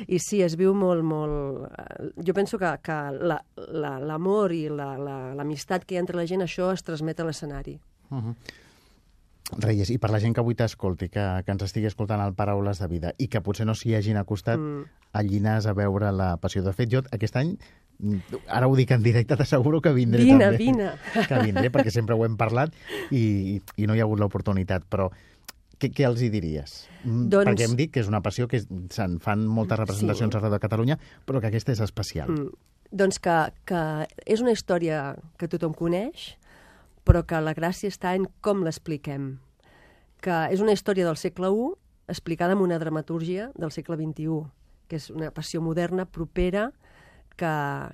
I 0.07 0.19
sí, 0.23 0.43
es 0.43 0.55
viu 0.57 0.73
molt, 0.79 1.03
molt... 1.03 1.65
eh, 1.75 2.13
Jo 2.25 2.33
penso 2.35 2.57
que, 2.57 2.71
que 2.83 2.93
l'amor 3.19 4.51
la, 4.53 4.55
la, 4.55 4.55
i 4.55 4.69
l'amistat 4.69 5.03
la, 5.05 5.35
l'amistat 5.35 5.85
que 5.85 5.95
hi 5.95 5.99
ha 5.99 6.01
entre 6.05 6.17
la 6.17 6.25
gent, 6.31 6.41
això 6.47 6.73
es 6.73 6.85
transmet 6.87 7.19
a 7.19 7.25
l'escenari. 7.25 7.81
Uh 8.11 8.19
-huh. 8.23 8.35
Reyes, 9.57 9.89
i 9.89 9.97
per 9.97 10.11
la 10.13 10.21
gent 10.21 10.35
que 10.37 10.43
avui 10.43 10.55
t'escolti, 10.55 11.09
que, 11.09 11.25
que 11.45 11.53
ens 11.55 11.63
estigui 11.65 11.89
escoltant 11.89 12.21
el 12.21 12.35
Paraules 12.37 12.83
de 12.83 12.89
Vida 12.91 13.15
i 13.17 13.31
que 13.33 13.41
potser 13.41 13.65
no 13.65 13.75
s'hi 13.75 13.95
hagin 13.97 14.19
acostat 14.21 14.61
mm. 14.61 14.83
a 15.17 15.23
Llinars 15.25 15.67
a 15.67 15.73
veure 15.73 16.11
la 16.13 16.35
passió. 16.37 16.61
De 16.67 16.75
fet, 16.77 16.91
jo 16.93 17.01
aquest 17.17 17.39
any, 17.41 17.55
mm, 17.99 18.43
ara 18.59 18.69
ho 18.69 18.77
dic 18.77 18.93
en 18.93 19.03
directe, 19.03 19.39
t'asseguro 19.41 19.81
que 19.81 19.95
vindré 19.97 20.27
Vine, 20.27 20.51
també. 20.51 20.59
vine. 20.61 20.91
Que 21.31 21.41
vindré, 21.41 21.73
perquè 21.73 21.95
sempre 21.95 22.15
ho 22.19 22.27
hem 22.27 22.37
parlat 22.37 22.77
i, 23.11 23.57
i 23.77 23.89
no 23.89 23.97
hi 23.97 24.03
ha 24.05 24.07
hagut 24.09 24.21
l'oportunitat, 24.21 24.85
però 24.85 25.09
què, 25.79 25.93
què 25.95 26.05
els 26.05 26.21
hi 26.21 26.29
diries? 26.35 26.83
Mm, 27.05 27.29
Doncs- 27.33 27.49
Perquè 27.49 27.69
hem 27.71 27.77
dit 27.79 27.93
que 27.95 28.03
és 28.05 28.09
una 28.11 28.21
passió 28.21 28.49
que 28.51 28.61
se'n 28.61 29.17
fan 29.23 29.47
moltes 29.47 29.79
representacions 29.81 30.35
Sí. 30.35 30.39
arreu 30.43 30.53
de 30.53 30.61
Catalunya, 30.61 30.99
però 31.25 31.41
que 31.41 31.49
aquesta 31.49 31.73
és 31.73 31.81
especial. 31.81 32.29
Mm. 32.35 32.51
Doncs 32.91 33.19
que, 33.21 33.39
que 33.69 33.81
és 34.25 34.41
una 34.41 34.53
història 34.53 35.15
que 35.39 35.49
tothom 35.49 35.75
coneix, 35.77 36.37
però 37.09 37.25
que 37.25 37.41
la 37.41 37.55
gràcia 37.57 37.89
està 37.89 38.13
en 38.19 38.27
com 38.45 38.61
l'expliquem. 38.67 39.39
Que 40.21 40.45
és 40.53 40.61
una 40.61 40.75
història 40.77 41.07
del 41.09 41.17
segle 41.17 41.49
I 41.49 41.69
explicada 42.13 42.53
amb 42.53 42.65
una 42.65 42.79
dramatúrgia 42.81 43.51
del 43.57 43.73
segle 43.73 43.97
XXI, 43.97 44.43
que 44.89 44.97
és 44.97 45.09
una 45.13 45.31
passió 45.33 45.61
moderna, 45.61 46.05
propera, 46.05 46.71
que, 47.39 47.53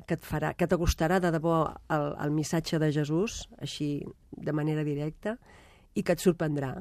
que 0.08 0.16
et 0.18 0.24
farà, 0.24 0.54
que 0.54 0.66
t'acostarà 0.66 1.20
de 1.20 1.30
debò 1.34 1.56
el, 1.92 2.06
el 2.24 2.34
missatge 2.34 2.80
de 2.80 2.90
Jesús, 2.94 3.44
així 3.60 4.02
de 4.30 4.54
manera 4.56 4.84
directa, 4.86 5.36
i 5.94 6.02
que 6.02 6.14
et 6.16 6.22
sorprendrà. 6.22 6.72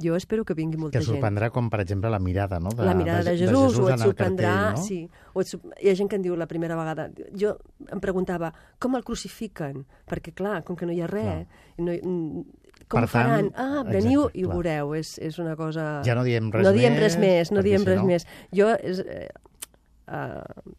Jo 0.00 0.14
espero 0.16 0.44
que 0.48 0.54
vingui 0.56 0.78
molta 0.80 0.98
Que 0.98 1.04
gent. 1.04 1.16
sorprendrà 1.16 1.50
com, 1.52 1.68
per 1.70 1.80
exemple, 1.82 2.08
la 2.10 2.18
mirada, 2.18 2.58
no? 2.60 2.70
De, 2.70 2.84
la 2.86 2.94
mirada 2.94 3.22
de, 3.22 3.32
de 3.34 3.38
Jesús, 3.46 3.78
o 3.78 3.88
en 3.88 3.94
et 3.94 4.00
el 4.00 4.06
sorprendrà... 4.06 4.54
cartell, 4.54 4.78
no? 4.80 4.86
sí, 4.86 5.00
o 5.34 5.40
et, 5.44 5.54
hi 5.84 5.90
ha 5.90 5.94
gent 5.98 6.08
que 6.08 6.16
em 6.16 6.22
diu 6.24 6.36
la 6.40 6.46
primera 6.48 6.76
vegada... 6.78 7.10
Jo 7.36 7.56
em 7.92 8.00
preguntava, 8.00 8.52
com 8.80 8.96
el 8.96 9.04
crucifiquen? 9.04 9.84
Perquè, 10.08 10.32
clar, 10.34 10.62
com 10.64 10.76
que 10.76 10.88
no 10.88 10.92
hi 10.96 11.02
ha 11.04 11.10
res, 11.10 11.46
no, 11.78 11.92
com 12.90 13.02
Per 13.04 13.08
faran? 13.12 13.50
tant, 13.50 13.52
ah, 13.60 13.80
exacte, 13.84 13.92
veniu 13.98 14.24
i 14.32 14.44
ho 14.44 14.48
clar. 14.48 14.56
veureu. 14.56 14.94
És, 14.98 15.12
és 15.22 15.36
una 15.38 15.52
cosa... 15.58 16.00
Ja 16.06 16.16
no 16.18 16.24
diem 16.24 16.48
res 16.50 16.64
no 16.66 16.72
diem 16.74 16.96
més, 16.96 17.02
res 17.04 17.18
més, 17.20 17.52
no 17.52 17.62
diem 17.62 17.84
si 17.84 17.90
res 17.92 18.00
no- 18.00 18.08
més. 18.08 18.26
Jo 18.56 18.70
és, 18.80 19.02
eh, 19.04 19.28
eh, 20.08 20.70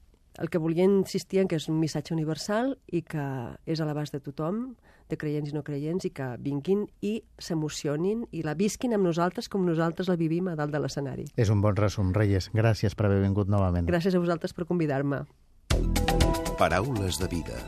el 0.41 0.49
que 0.49 0.57
volia 0.57 0.83
insistir 0.83 1.39
en 1.39 1.47
que 1.47 1.59
és 1.61 1.67
un 1.69 1.77
missatge 1.79 2.15
universal 2.15 2.73
i 2.89 3.03
que 3.05 3.23
és 3.69 3.79
a 3.79 3.85
l'abast 3.85 4.15
de 4.15 4.19
tothom, 4.25 4.73
de 5.11 5.17
creients 5.21 5.51
i 5.51 5.53
no 5.53 5.61
creients, 5.63 6.07
i 6.07 6.11
que 6.15 6.31
vinguin 6.41 6.87
i 7.05 7.19
s'emocionin 7.37 8.25
i 8.33 8.41
la 8.47 8.55
visquin 8.57 8.95
amb 8.97 9.05
nosaltres 9.05 9.51
com 9.51 9.67
nosaltres 9.67 10.09
la 10.09 10.17
vivim 10.17 10.49
a 10.49 10.55
dalt 10.57 10.73
de 10.73 10.81
l'escenari. 10.81 11.27
És 11.37 11.53
un 11.53 11.61
bon 11.61 11.77
resum, 11.77 12.09
Reyes. 12.17 12.49
Gràcies 12.57 12.97
per 12.97 13.07
haver 13.07 13.21
vingut 13.21 13.51
novament. 13.51 13.85
Gràcies 13.91 14.17
a 14.17 14.23
vosaltres 14.23 14.57
per 14.57 14.65
convidar-me. 14.65 15.23
Paraules 16.57 17.21
de 17.21 17.29
vida. 17.29 17.61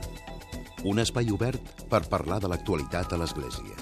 Un 0.84 1.00
espai 1.00 1.30
obert 1.32 1.86
per 1.92 2.04
parlar 2.10 2.42
de 2.44 2.50
l'actualitat 2.52 3.14
a 3.14 3.22
l'Església. 3.22 3.78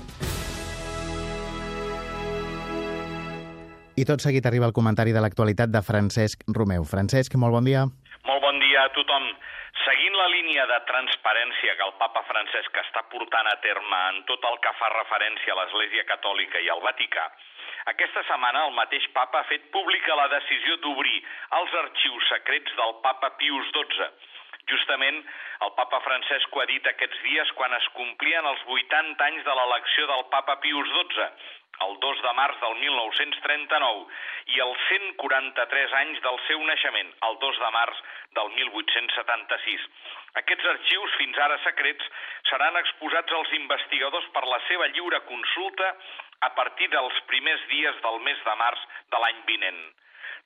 I 3.99 4.05
tot 4.07 4.23
seguit 4.23 4.45
arriba 4.47 4.65
el 4.65 4.73
comentari 4.73 5.11
de 5.11 5.21
l'actualitat 5.21 5.69
de 5.69 5.81
Francesc 5.83 6.45
Romeu. 6.47 6.85
Francesc, 6.87 7.35
molt 7.35 7.53
bon 7.53 7.67
dia. 7.67 7.83
Molt 8.29 8.41
bon 8.41 8.59
dia 8.61 8.83
a 8.85 8.91
tothom. 8.93 9.23
Seguint 9.81 10.17
la 10.17 10.27
línia 10.29 10.65
de 10.69 10.79
transparència 10.89 11.77
que 11.77 11.85
el 11.87 11.95
papa 12.01 12.21
Francesc 12.27 12.75
està 12.83 13.01
portant 13.13 13.47
a 13.49 13.55
terme 13.63 14.01
en 14.11 14.19
tot 14.29 14.43
el 14.49 14.59
que 14.61 14.73
fa 14.79 14.91
referència 14.93 15.55
a 15.55 15.57
l'Església 15.61 16.05
Catòlica 16.09 16.61
i 16.61 16.69
al 16.69 16.83
Vaticà, 16.85 17.23
aquesta 17.89 18.21
setmana 18.27 18.65
el 18.67 18.75
mateix 18.77 19.07
papa 19.15 19.39
ha 19.39 19.49
fet 19.49 19.63
pública 19.73 20.17
la 20.17 20.27
decisió 20.33 20.77
d'obrir 20.83 21.17
els 21.59 21.73
arxius 21.79 22.27
secrets 22.29 22.75
del 22.77 22.93
papa 23.05 23.31
Pius 23.39 23.71
XII. 23.77 24.09
Justament, 24.69 25.17
el 25.65 25.71
papa 25.79 25.99
Francesc 26.05 26.53
ho 26.53 26.61
ha 26.61 26.67
dit 26.69 26.85
aquests 26.87 27.23
dies 27.25 27.49
quan 27.57 27.73
es 27.73 27.87
complien 27.97 28.45
els 28.45 28.61
80 28.75 29.25
anys 29.29 29.47
de 29.47 29.55
l'elecció 29.57 30.05
del 30.11 30.27
papa 30.35 30.59
Pius 30.61 30.93
XII, 30.93 31.25
el 31.85 31.93
2 31.99 32.21
de 32.21 32.33
març 32.37 32.59
del 32.61 32.75
1939, 32.81 34.05
i 34.55 34.59
els 34.65 34.87
143 34.89 35.95
anys 36.01 36.21
del 36.25 36.39
seu 36.47 36.63
naixement, 36.67 37.13
el 37.27 37.37
2 37.43 37.61
de 37.63 37.71
març 37.77 38.01
del 38.37 38.51
1876. 38.57 39.87
Aquests 40.41 40.67
arxius, 40.73 41.15
fins 41.19 41.39
ara 41.45 41.57
secrets, 41.63 42.11
seran 42.49 42.77
exposats 42.79 43.37
als 43.39 43.55
investigadors 43.57 44.27
per 44.35 44.45
la 44.47 44.59
seva 44.67 44.87
lliure 44.93 45.23
consulta 45.31 45.89
a 46.47 46.51
partir 46.57 46.89
dels 46.93 47.17
primers 47.31 47.65
dies 47.73 47.97
del 48.05 48.21
mes 48.27 48.39
de 48.45 48.55
març 48.63 48.85
de 49.11 49.23
l'any 49.23 49.41
vinent. 49.49 49.81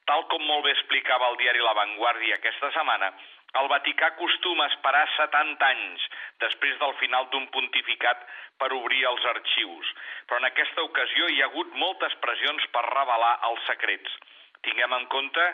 Tal 0.09 0.25
com 0.31 0.43
molt 0.45 0.65
bé 0.65 0.73
explicava 0.75 1.31
el 1.31 1.37
diari 1.41 1.63
La 1.65 1.73
Vanguardia 1.77 2.37
aquesta 2.37 2.71
setmana, 2.75 3.11
el 3.59 3.67
Vaticà 3.71 4.09
acostuma 4.11 4.65
a 4.65 4.71
esperar 4.73 5.05
70 5.15 5.67
anys 5.67 6.07
després 6.43 6.75
del 6.81 6.93
final 7.01 7.29
d'un 7.31 7.47
pontificat 7.53 8.25
per 8.59 8.71
obrir 8.75 9.03
els 9.11 9.25
arxius, 9.31 9.91
però 10.27 10.41
en 10.41 10.49
aquesta 10.49 10.83
ocasió 10.83 11.29
hi 11.31 11.41
ha 11.41 11.49
hagut 11.49 11.73
moltes 11.79 12.15
pressions 12.25 12.67
per 12.75 12.83
revelar 12.89 13.33
els 13.49 13.63
secrets. 13.69 14.19
Tinguem 14.65 14.93
en 14.97 15.07
compte 15.13 15.45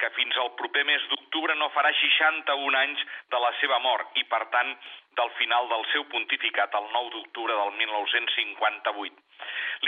que 0.00 0.10
fins 0.16 0.36
al 0.40 0.52
proper 0.58 0.84
mes 0.88 1.06
d'octubre 1.10 1.56
no 1.58 1.68
farà 1.76 1.90
61 2.00 2.78
anys 2.80 3.06
de 3.34 3.40
la 3.44 3.52
seva 3.60 3.80
mort 3.84 4.16
i, 4.16 4.24
per 4.30 4.44
tant, 4.54 4.76
del 5.18 5.30
final 5.38 5.68
del 5.72 5.84
seu 5.92 6.04
pontificat 6.12 6.74
el 6.78 6.86
9 6.92 7.10
d'octubre 7.14 7.56
del 7.60 7.72
1958. 7.80 9.16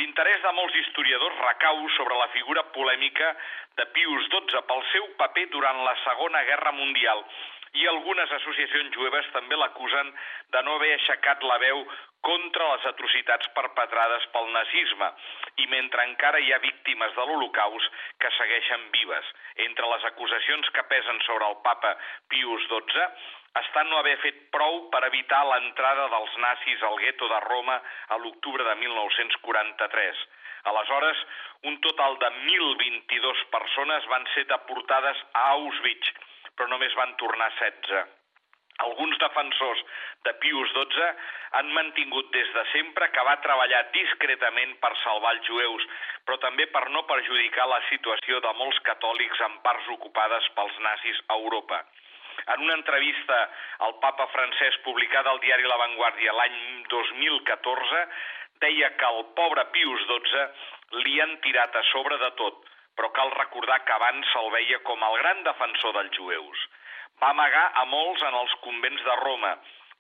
L'interès 0.01 0.43
de 0.43 0.53
molts 0.57 0.77
historiadors 0.81 1.41
recau 1.47 1.83
sobre 1.97 2.19
la 2.19 2.29
figura 2.35 2.63
polèmica 2.77 3.35
de 3.77 3.87
Pius 3.97 4.29
XII 4.35 4.63
pel 4.69 4.87
seu 4.93 5.09
paper 5.21 5.49
durant 5.57 5.83
la 5.85 5.97
Segona 6.05 6.45
Guerra 6.49 6.73
Mundial 6.77 7.27
i 7.81 7.87
algunes 7.89 8.33
associacions 8.37 8.93
jueves 8.93 9.29
també 9.33 9.57
l'acusen 9.57 10.11
de 10.55 10.63
no 10.65 10.75
haver 10.77 10.91
aixecat 10.95 11.45
la 11.49 11.57
veu 11.63 11.85
contra 12.29 12.67
les 12.73 12.85
atrocitats 12.91 13.49
perpetrades 13.57 14.27
pel 14.35 14.51
nazisme 14.57 15.09
i 15.65 15.69
mentre 15.73 16.05
encara 16.09 16.41
hi 16.41 16.53
ha 16.53 16.61
víctimes 16.65 17.15
de 17.17 17.25
l'Holocaust 17.29 18.03
que 18.21 18.33
segueixen 18.39 18.85
vives. 18.97 19.31
Entre 19.69 19.89
les 19.95 20.05
acusacions 20.11 20.69
que 20.77 20.85
pesen 20.93 21.21
sobre 21.29 21.49
el 21.49 21.57
papa 21.65 21.97
Pius 22.29 22.69
XII 22.69 23.09
està 23.61 23.83
no 23.85 23.99
haver 23.99 24.17
fet 24.23 24.39
prou 24.55 24.79
per 24.93 25.03
evitar 25.09 25.43
l'entrada 25.49 26.07
dels 26.15 26.37
nazis 26.45 26.85
al 26.89 26.97
gueto 27.03 27.29
de 27.29 27.41
Roma 27.49 27.81
a 28.09 28.19
l'octubre 28.23 28.65
de 28.65 28.75
1943. 28.85 30.23
Aleshores, 30.73 31.21
un 31.69 31.79
total 31.85 32.17
de 32.23 32.31
1.022 32.47 33.45
persones 33.53 34.09
van 34.15 34.25
ser 34.35 34.47
deportades 34.49 35.21
a 35.35 35.45
Auschwitz, 35.59 36.11
però 36.57 36.71
només 36.71 36.97
van 36.99 37.15
tornar 37.21 37.51
16. 37.59 38.03
Alguns 38.83 39.19
defensors 39.21 39.83
de 40.27 40.33
Pius 40.43 40.71
XII 40.75 41.09
han 41.59 41.69
mantingut 41.77 42.31
des 42.35 42.49
de 42.55 42.65
sempre 42.73 43.11
que 43.15 43.25
va 43.29 43.37
treballar 43.45 43.83
discretament 43.95 44.73
per 44.81 44.93
salvar 45.03 45.35
els 45.37 45.45
jueus, 45.47 45.85
però 46.25 46.39
també 46.43 46.67
per 46.73 46.89
no 46.95 47.05
perjudicar 47.11 47.69
la 47.69 47.83
situació 47.91 48.41
de 48.41 48.55
molts 48.59 48.81
catòlics 48.89 49.45
en 49.49 49.59
parts 49.67 49.91
ocupades 49.97 50.49
pels 50.57 50.81
nazis 50.89 51.21
a 51.29 51.39
Europa. 51.43 51.83
En 52.55 52.63
una 52.67 52.77
entrevista 52.79 53.39
al 53.87 53.97
papa 54.05 54.27
francès 54.35 54.79
publicada 54.85 55.31
al 55.31 55.41
diari 55.45 55.69
La 55.69 55.79
Vanguardia 55.81 56.35
l'any 56.39 56.59
2014, 56.93 58.05
deia 58.65 58.93
que 59.01 59.11
el 59.17 59.25
pobre 59.39 59.65
Pius 59.75 60.07
XII 60.11 61.03
li 61.05 61.21
han 61.21 61.37
tirat 61.47 61.77
a 61.77 61.83
sobre 61.91 62.19
de 62.23 62.31
tot, 62.41 62.65
però 62.97 63.11
cal 63.17 63.33
recordar 63.37 63.83
que 63.85 63.95
abans 63.97 64.33
se'l 64.33 64.51
veia 64.55 64.81
com 64.89 65.03
el 65.09 65.19
gran 65.23 65.45
defensor 65.47 65.95
dels 65.97 66.17
jueus. 66.19 66.67
Va 67.23 67.31
amagar 67.31 67.69
a 67.81 67.87
molts 67.87 68.23
en 68.29 68.35
els 68.43 68.55
convents 68.67 69.05
de 69.07 69.17
Roma 69.23 69.57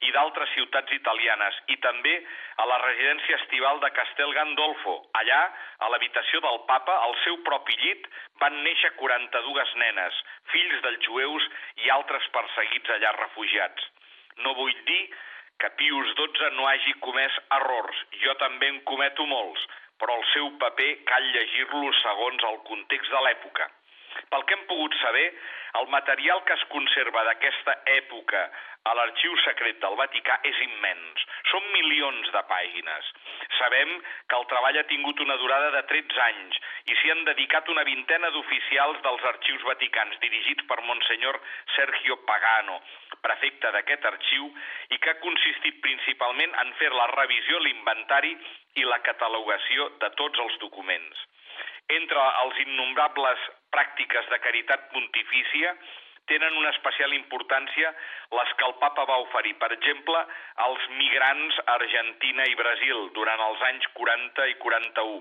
i 0.06 0.12
d'altres 0.14 0.50
ciutats 0.56 0.92
italianes 0.94 1.58
i 1.74 1.76
també 1.84 2.14
a 2.62 2.66
la 2.68 2.78
residència 2.82 3.38
estival 3.40 3.80
de 3.82 3.90
Castel 3.96 4.32
Gandolfo. 4.36 4.94
Allà, 5.20 5.40
a 5.78 5.90
l'habitació 5.92 6.40
del 6.44 6.62
papa, 6.70 6.96
al 7.06 7.14
seu 7.24 7.38
propi 7.48 7.76
llit, 7.82 8.08
van 8.42 8.62
néixer 8.66 8.92
42 9.00 9.74
nenes, 9.82 10.22
fills 10.54 10.80
dels 10.86 11.04
jueus 11.06 11.50
i 11.84 11.92
altres 11.96 12.26
perseguits 12.36 12.96
allà 12.96 13.12
refugiats. 13.18 13.90
No 14.42 14.56
vull 14.58 14.74
dir 14.88 15.02
que 15.62 15.70
Pius 15.78 16.14
XII 16.18 16.50
no 16.56 16.66
hagi 16.66 16.96
comès 17.04 17.38
errors, 17.58 18.02
jo 18.24 18.34
també 18.42 18.72
en 18.72 18.80
cometo 18.88 19.26
molts, 19.30 19.68
però 20.02 20.16
el 20.18 20.26
seu 20.32 20.50
paper 20.64 20.90
cal 21.06 21.30
llegir-lo 21.36 21.92
segons 22.00 22.50
el 22.50 22.58
context 22.66 23.14
de 23.14 23.22
l'època. 23.26 23.68
Pel 24.32 24.44
que 24.48 24.56
hem 24.56 24.64
pogut 24.70 24.94
saber, 25.00 25.26
el 25.80 25.88
material 25.88 26.42
que 26.44 26.52
es 26.58 26.64
conserva 26.72 27.24
d'aquesta 27.28 27.74
època 27.94 28.42
a 28.90 28.92
l'arxiu 28.98 29.36
secret 29.44 29.78
del 29.82 29.94
Vaticà 30.00 30.38
és 30.48 30.58
immens. 30.66 31.24
Són 31.50 31.68
milions 31.74 32.30
de 32.34 32.42
pàgines. 32.50 33.10
Sabem 33.58 33.92
que 34.28 34.38
el 34.40 34.46
treball 34.50 34.78
ha 34.80 34.86
tingut 34.90 35.22
una 35.24 35.36
durada 35.42 35.70
de 35.76 35.82
13 35.92 36.22
anys 36.26 36.58
i 36.90 36.98
s'hi 36.98 37.12
han 37.14 37.24
dedicat 37.28 37.70
una 37.72 37.86
vintena 37.88 38.32
d'oficials 38.34 39.00
dels 39.06 39.26
arxius 39.32 39.66
vaticans 39.70 40.18
dirigits 40.24 40.66
per 40.68 40.80
Monsenyor 40.88 41.40
Sergio 41.76 42.18
Pagano, 42.28 42.80
prefecte 43.22 43.70
d'aquest 43.72 44.08
arxiu, 44.12 44.48
i 44.90 44.98
que 44.98 45.12
ha 45.12 45.20
consistit 45.24 45.80
principalment 45.84 46.58
en 46.64 46.74
fer 46.80 46.90
la 46.92 47.08
revisió, 47.14 47.62
l'inventari 47.62 48.34
i 48.82 48.88
la 48.88 49.00
catalogació 49.06 49.92
de 50.02 50.10
tots 50.18 50.42
els 50.46 50.58
documents. 50.64 51.28
Entre 51.90 52.22
els 52.44 52.58
innombrables 52.66 53.50
pràctiques 53.74 54.28
de 54.30 54.38
caritat 54.44 54.88
pontifícia 54.92 55.74
tenen 56.30 56.54
una 56.56 56.70
especial 56.70 57.12
importància 57.16 57.90
les 58.38 58.52
que 58.58 58.66
el 58.68 58.76
papa 58.82 59.04
va 59.10 59.18
oferir, 59.24 59.56
per 59.58 59.72
exemple, 59.74 60.20
als 60.66 60.84
migrants 60.98 61.58
a 61.64 61.74
Argentina 61.74 62.46
i 62.48 62.54
Brasil 62.60 63.08
durant 63.18 63.42
els 63.48 63.64
anys 63.70 63.88
40 63.98 64.46
i 64.52 64.54
41, 64.62 65.18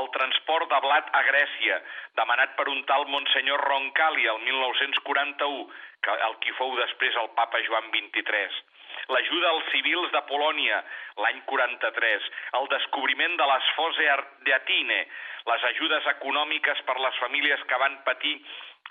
el 0.00 0.08
transport 0.14 0.70
de 0.70 0.80
blat 0.86 1.08
a 1.18 1.22
Grècia, 1.28 1.80
demanat 2.18 2.56
per 2.56 2.68
un 2.72 2.82
tal 2.88 3.06
Monsenyor 3.10 3.62
Roncalli 3.68 4.26
el 4.32 4.42
1941, 4.46 5.64
que 6.06 6.18
el 6.28 6.36
qui 6.44 6.54
fou 6.58 6.76
després 6.78 7.16
el 7.22 7.32
papa 7.38 7.60
Joan 7.66 7.90
XXIII, 7.94 8.62
l'ajuda 9.08 9.48
als 9.50 9.70
civils 9.72 10.10
de 10.12 10.22
Polònia 10.28 10.82
l'any 11.24 11.42
43, 11.46 12.30
el 12.60 12.68
descobriment 12.74 13.36
de 13.40 13.46
les 13.52 13.70
Fose 13.76 14.08
d'Atine, 14.46 15.00
les 15.50 15.64
ajudes 15.72 16.06
econòmiques 16.16 16.82
per 16.88 16.98
les 17.00 17.16
famílies 17.24 17.62
que 17.68 17.80
van 17.80 17.96
patir 18.04 18.36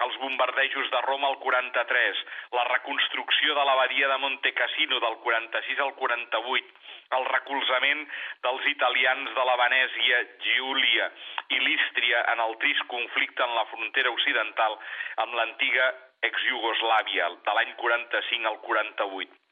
els 0.06 0.16
bombardejos 0.22 0.90
de 0.92 1.02
Roma 1.02 1.28
al 1.28 1.40
43, 1.44 2.20
la 2.56 2.64
reconstrucció 2.70 3.56
de 3.56 3.66
l'abadia 3.68 4.08
de 4.08 4.18
Monte 4.24 4.54
Cassino 4.54 5.00
del 5.04 5.18
46 5.26 5.82
al 5.86 5.94
48, 5.96 6.70
el 7.18 7.26
recolzament 7.26 8.06
dels 8.46 8.70
italians 8.72 9.34
de 9.36 9.46
la 9.50 9.58
Venèsia, 9.64 10.22
Giulia 10.46 11.10
i 11.58 11.60
l'Ístria 11.66 12.24
en 12.36 12.46
el 12.46 12.56
trist 12.64 12.86
conflicte 12.88 13.44
en 13.44 13.56
la 13.58 13.66
frontera 13.74 14.14
occidental 14.16 14.80
amb 15.26 15.36
l'antiga 15.36 15.92
ex-Iugoslàvia 16.30 17.30
de 17.44 17.60
l'any 17.60 17.76
45 17.84 18.54
al 18.54 18.60
48 18.70 19.49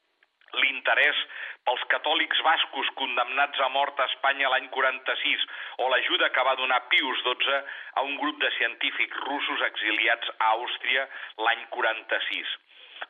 l'interès 0.53 1.17
pels 1.67 1.83
catòlics 1.91 2.41
bascos 2.45 2.91
condemnats 2.99 3.60
a 3.60 3.67
mort 3.75 3.99
a 3.99 4.05
Espanya 4.12 4.51
l'any 4.53 4.69
46 4.75 5.43
o 5.83 5.89
l'ajuda 5.91 6.29
que 6.36 6.45
va 6.49 6.55
donar 6.62 6.79
Pius 6.93 7.23
XII 7.25 7.60
a 7.99 8.05
un 8.07 8.15
grup 8.21 8.39
de 8.43 8.51
científics 8.60 9.19
russos 9.25 9.65
exiliats 9.67 10.31
a 10.38 10.53
Àustria 10.55 11.07
l'any 11.47 11.67
46. 11.75 12.55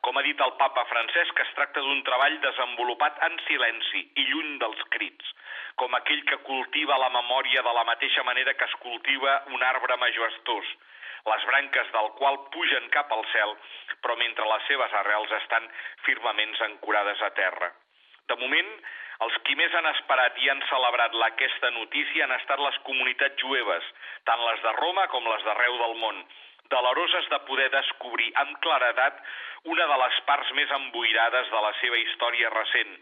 Com 0.04 0.18
ha 0.18 0.22
dit 0.26 0.40
el 0.44 0.52
papa 0.60 0.84
Francesc, 0.90 1.40
es 1.44 1.54
tracta 1.56 1.80
d'un 1.80 2.02
treball 2.06 2.36
desenvolupat 2.42 3.22
en 3.28 3.38
silenci 3.46 4.04
i 4.20 4.26
lluny 4.30 4.58
dels 4.62 4.82
crits, 4.94 5.32
com 5.80 5.94
aquell 5.94 6.20
que 6.28 6.42
cultiva 6.50 6.98
la 7.00 7.08
memòria 7.14 7.64
de 7.64 7.72
la 7.78 7.86
mateixa 7.88 8.26
manera 8.26 8.54
que 8.54 8.68
es 8.68 8.76
cultiva 8.84 9.40
un 9.54 9.64
arbre 9.70 9.96
majestuós, 10.02 10.74
les 11.26 11.44
branques 11.50 11.92
del 11.96 12.08
qual 12.20 12.38
pugen 12.54 12.88
cap 12.94 13.12
al 13.12 13.24
cel, 13.32 13.56
però 14.02 14.16
mentre 14.16 14.46
les 14.46 14.64
seves 14.70 14.94
arrels 15.02 15.34
estan 15.42 15.68
firmament 16.06 16.54
ancorades 16.68 17.22
a 17.22 17.30
terra. 17.38 17.72
De 18.28 18.36
moment, 18.36 18.70
els 19.26 19.38
qui 19.44 19.56
més 19.58 19.74
han 19.74 19.86
esperat 19.90 20.36
i 20.38 20.50
han 20.50 20.60
celebrat 20.70 21.14
aquesta 21.26 21.70
notícia 21.74 22.24
han 22.24 22.34
estat 22.36 22.60
les 22.62 22.78
comunitats 22.86 23.40
jueves, 23.42 23.84
tant 24.24 24.44
les 24.46 24.62
de 24.62 24.72
Roma 24.78 25.06
com 25.14 25.26
les 25.26 25.42
d'arreu 25.46 25.78
del 25.82 25.96
món, 26.02 26.20
deleroses 26.70 27.28
de 27.32 27.38
poder 27.48 27.68
descobrir 27.72 28.28
amb 28.42 28.58
claredat 28.64 29.18
una 29.64 29.86
de 29.90 29.96
les 30.04 30.20
parts 30.28 30.52
més 30.58 30.70
emboirades 30.76 31.50
de 31.50 31.62
la 31.64 31.72
seva 31.80 31.98
història 31.98 32.52
recent 32.54 32.94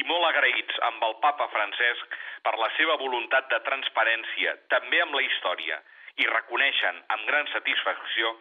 i 0.00 0.04
molt 0.08 0.26
agraïts 0.28 0.78
amb 0.88 1.02
el 1.08 1.16
papa 1.24 1.48
Francesc 1.52 2.20
per 2.44 2.54
la 2.58 2.68
seva 2.76 2.96
voluntat 3.00 3.48
de 3.52 3.60
transparència, 3.64 4.56
també 4.72 5.00
amb 5.04 5.16
la 5.16 5.24
història, 5.24 5.80
i 6.20 6.28
reconeixen 6.28 7.02
amb 7.16 7.28
gran 7.28 7.48
satisfacció 7.52 8.34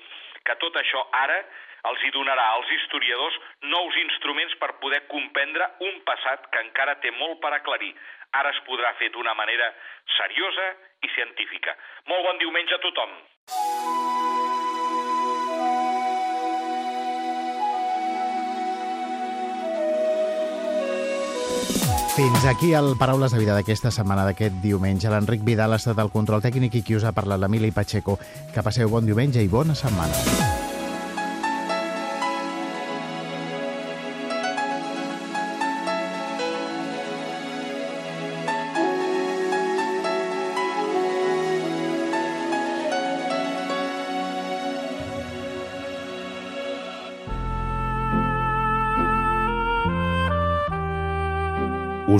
que 0.47 0.55
tot 0.63 0.77
això 0.81 1.03
ara 1.21 1.37
els 1.89 2.03
hi 2.05 2.11
donarà 2.13 2.43
als 2.55 2.69
historiadors 2.75 3.37
nous 3.73 3.97
instruments 4.03 4.53
per 4.61 4.73
poder 4.83 5.01
comprendre 5.13 5.69
un 5.87 6.01
passat 6.09 6.45
que 6.53 6.61
encara 6.67 6.99
té 7.05 7.13
molt 7.17 7.41
per 7.41 7.53
aclarir. 7.57 7.93
Ara 8.41 8.53
es 8.53 8.61
podrà 8.67 8.93
fer 8.99 9.09
d'una 9.15 9.33
manera 9.39 9.71
seriosa 10.17 10.69
i 11.01 11.13
científica. 11.15 11.75
Molt 12.13 12.29
bon 12.29 12.43
diumenge 12.45 12.77
a 12.77 12.83
tothom! 12.85 13.17
Fins 22.15 22.43
aquí 22.43 22.73
el 22.73 22.97
Paraules 22.99 23.31
de 23.31 23.39
Vida 23.39 23.53
d'aquesta 23.55 23.87
setmana, 23.95 24.25
d'aquest 24.27 24.57
diumenge. 24.59 25.07
L'Enric 25.07 25.45
Vidal 25.47 25.71
ha 25.71 25.79
estat 25.79 26.01
el 26.03 26.11
control 26.11 26.43
tècnic 26.43 26.75
i 26.75 26.83
qui 26.83 26.97
us 26.99 27.05
ha 27.07 27.15
parlat, 27.15 27.39
l'Emili 27.39 27.71
Pacheco. 27.71 28.17
Que 28.51 28.65
passeu 28.65 28.91
bon 28.91 29.07
diumenge 29.07 29.39
i 29.39 29.47
bona 29.47 29.77
setmana. 29.79 30.60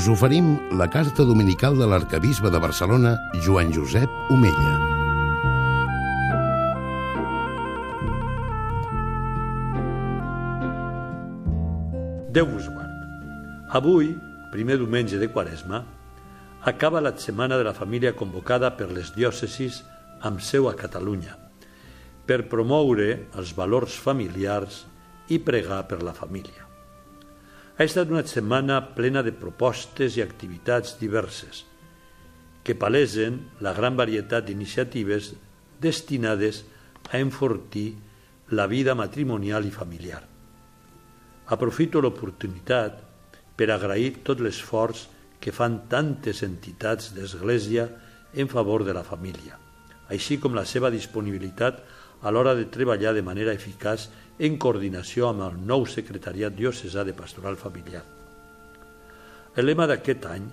Us 0.02 0.08
oferim 0.08 0.58
la 0.72 0.88
carta 0.90 1.22
dominical 1.24 1.76
de 1.78 1.86
l'arcabisbe 1.86 2.50
de 2.50 2.58
Barcelona, 2.58 3.12
Joan 3.46 3.70
Josep 3.70 4.10
Omella. 4.34 4.72
Déu 12.34 12.50
vos 12.50 12.66
guard. 12.72 12.96
Avui, 13.78 14.16
primer 14.50 14.80
diumenge 14.82 15.22
de 15.22 15.30
Quaresma, 15.30 15.84
acaba 16.66 17.04
la 17.04 17.14
setmana 17.14 17.62
de 17.62 17.70
la 17.70 17.76
família 17.78 18.16
convocada 18.18 18.74
per 18.74 18.90
les 18.90 19.14
diòcesis 19.14 19.84
amb 20.26 20.42
seu 20.42 20.72
a 20.72 20.74
Catalunya 20.74 21.38
per 22.26 22.48
promoure 22.50 23.28
els 23.38 23.54
valors 23.54 24.02
familiars 24.02 24.86
i 25.30 25.38
pregar 25.38 25.84
per 25.86 26.02
la 26.02 26.18
família. 26.18 26.71
Ha 27.82 27.86
estat 27.90 28.12
una 28.14 28.22
setmana 28.30 28.76
plena 28.94 29.24
de 29.26 29.32
propostes 29.34 30.14
i 30.14 30.22
activitats 30.22 31.00
diverses 31.00 31.64
que 32.62 32.76
palesen 32.78 33.40
la 33.66 33.72
gran 33.74 33.96
varietat 33.98 34.46
d'iniciatives 34.46 35.32
destinades 35.82 36.60
a 37.10 37.18
enfortir 37.18 37.96
la 38.54 38.68
vida 38.70 38.94
matrimonial 38.94 39.66
i 39.66 39.74
familiar. 39.74 40.22
Aprofito 41.50 42.06
l'oportunitat 42.06 43.02
per 43.58 43.72
agrair 43.74 44.22
tot 44.30 44.46
l'esforç 44.46 45.08
que 45.42 45.50
fan 45.50 45.88
tantes 45.90 46.44
entitats 46.46 47.16
d'Església 47.18 47.88
en 48.38 48.46
favor 48.46 48.86
de 48.86 48.94
la 48.94 49.02
família, 49.02 49.58
així 50.14 50.38
com 50.38 50.54
la 50.54 50.70
seva 50.70 50.94
disponibilitat 50.94 51.82
a 52.22 52.30
l'hora 52.30 52.54
de 52.54 52.70
treballar 52.70 53.18
de 53.18 53.26
manera 53.26 53.58
eficaç 53.58 54.06
en 54.42 54.58
coordinació 54.58 55.28
amb 55.30 55.44
el 55.46 55.58
nou 55.70 55.86
secretariat 55.86 56.56
diocesà 56.58 57.04
de 57.06 57.14
pastoral 57.14 57.60
familiar. 57.62 58.02
El 59.54 59.68
lema 59.70 59.86
d'aquest 59.86 60.26
any 60.26 60.48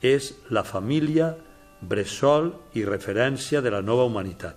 és 0.00 0.30
la 0.56 0.62
família, 0.64 1.34
bressol 1.80 2.48
i 2.78 2.86
referència 2.86 3.60
de 3.60 3.74
la 3.74 3.82
nova 3.84 4.06
humanitat. 4.08 4.56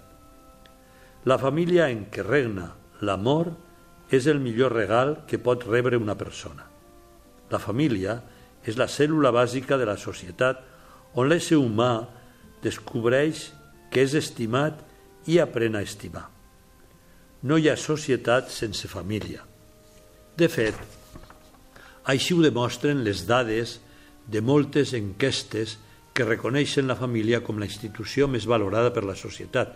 La 1.28 1.36
família 1.42 1.90
en 1.92 2.06
què 2.08 2.24
regna 2.24 2.70
l'amor 3.04 3.52
és 4.16 4.32
el 4.32 4.40
millor 4.40 4.72
regal 4.78 5.18
que 5.28 5.42
pot 5.44 5.68
rebre 5.68 6.00
una 6.00 6.16
persona. 6.16 6.64
La 7.52 7.60
família 7.60 8.16
és 8.64 8.80
la 8.80 8.88
cèl·lula 8.88 9.34
bàsica 9.36 9.76
de 9.78 9.92
la 9.92 10.00
societat 10.00 10.64
on 11.20 11.28
l'ésser 11.28 11.60
humà 11.60 12.08
descobreix 12.64 13.50
que 13.92 14.08
és 14.08 14.16
estimat 14.16 14.80
i 15.28 15.42
aprèn 15.44 15.76
a 15.76 15.84
estimar. 15.84 16.39
No 17.42 17.56
hi 17.56 17.70
ha 17.72 17.78
societat 17.80 18.50
sense 18.52 18.90
família. 18.92 19.46
De 20.36 20.50
fet, 20.52 20.76
així 22.12 22.36
ho 22.36 22.42
demostren 22.44 23.06
les 23.06 23.22
dades 23.30 23.78
de 24.28 24.42
moltes 24.44 24.92
enquestes 24.98 25.78
que 26.14 26.28
reconeixen 26.28 26.90
la 26.92 26.98
família 27.00 27.40
com 27.40 27.62
la 27.62 27.70
institució 27.70 28.28
més 28.28 28.44
valorada 28.50 28.92
per 28.92 29.06
la 29.08 29.16
societat. 29.16 29.72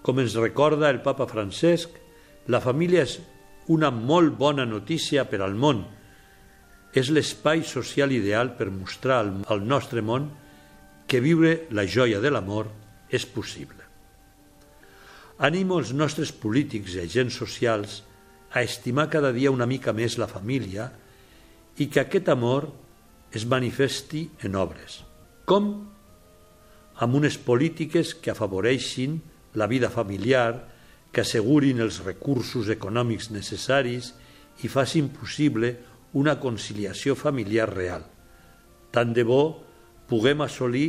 Com 0.00 0.22
ens 0.22 0.38
recorda 0.40 0.88
el 0.88 1.02
papa 1.04 1.28
Francesc, 1.28 1.92
la 2.48 2.62
família 2.64 3.04
és 3.04 3.18
una 3.68 3.90
molt 3.92 4.38
bona 4.40 4.64
notícia 4.64 5.26
per 5.28 5.42
al 5.44 5.52
món. 5.52 5.84
És 6.96 7.12
l'espai 7.12 7.60
social 7.66 8.14
ideal 8.14 8.54
per 8.56 8.72
mostrar 8.72 9.20
al 9.26 9.66
nostre 9.68 10.00
món 10.00 10.30
que 11.06 11.20
viure 11.20 11.66
la 11.76 11.84
joia 11.84 12.24
de 12.24 12.32
l'amor 12.32 12.72
és 13.12 13.26
possible. 13.28 13.75
Animo 15.38 15.76
els 15.82 15.92
nostres 15.92 16.30
polítics 16.32 16.94
i 16.96 17.02
agents 17.02 17.36
socials 17.36 18.00
a 18.56 18.62
estimar 18.64 19.10
cada 19.12 19.34
dia 19.36 19.52
una 19.52 19.66
mica 19.68 19.92
més 19.92 20.16
la 20.16 20.30
família 20.30 20.88
i 21.76 21.88
que 21.92 22.00
aquest 22.00 22.30
amor 22.32 22.70
es 23.36 23.44
manifesti 23.44 24.24
en 24.48 24.56
obres. 24.56 25.02
Com? 25.44 25.68
Amb 27.04 27.18
unes 27.20 27.36
polítiques 27.36 28.14
que 28.16 28.32
afavoreixin 28.32 29.20
la 29.60 29.68
vida 29.68 29.90
familiar, 29.92 30.72
que 31.12 31.20
assegurin 31.20 31.84
els 31.84 32.00
recursos 32.04 32.70
econòmics 32.72 33.28
necessaris 33.32 34.14
i 34.64 34.72
facin 34.72 35.10
possible 35.12 35.74
una 36.16 36.38
conciliació 36.40 37.12
familiar 37.12 37.68
real. 37.74 38.08
Tant 38.88 39.12
de 39.12 39.24
bo 39.28 39.42
puguem 40.08 40.40
assolir 40.40 40.88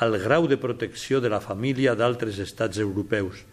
el 0.00 0.16
grau 0.22 0.48
de 0.48 0.56
protecció 0.56 1.20
de 1.20 1.28
la 1.28 1.44
família 1.44 1.92
d'altres 1.94 2.40
estats 2.40 2.80
europeus, 2.80 3.44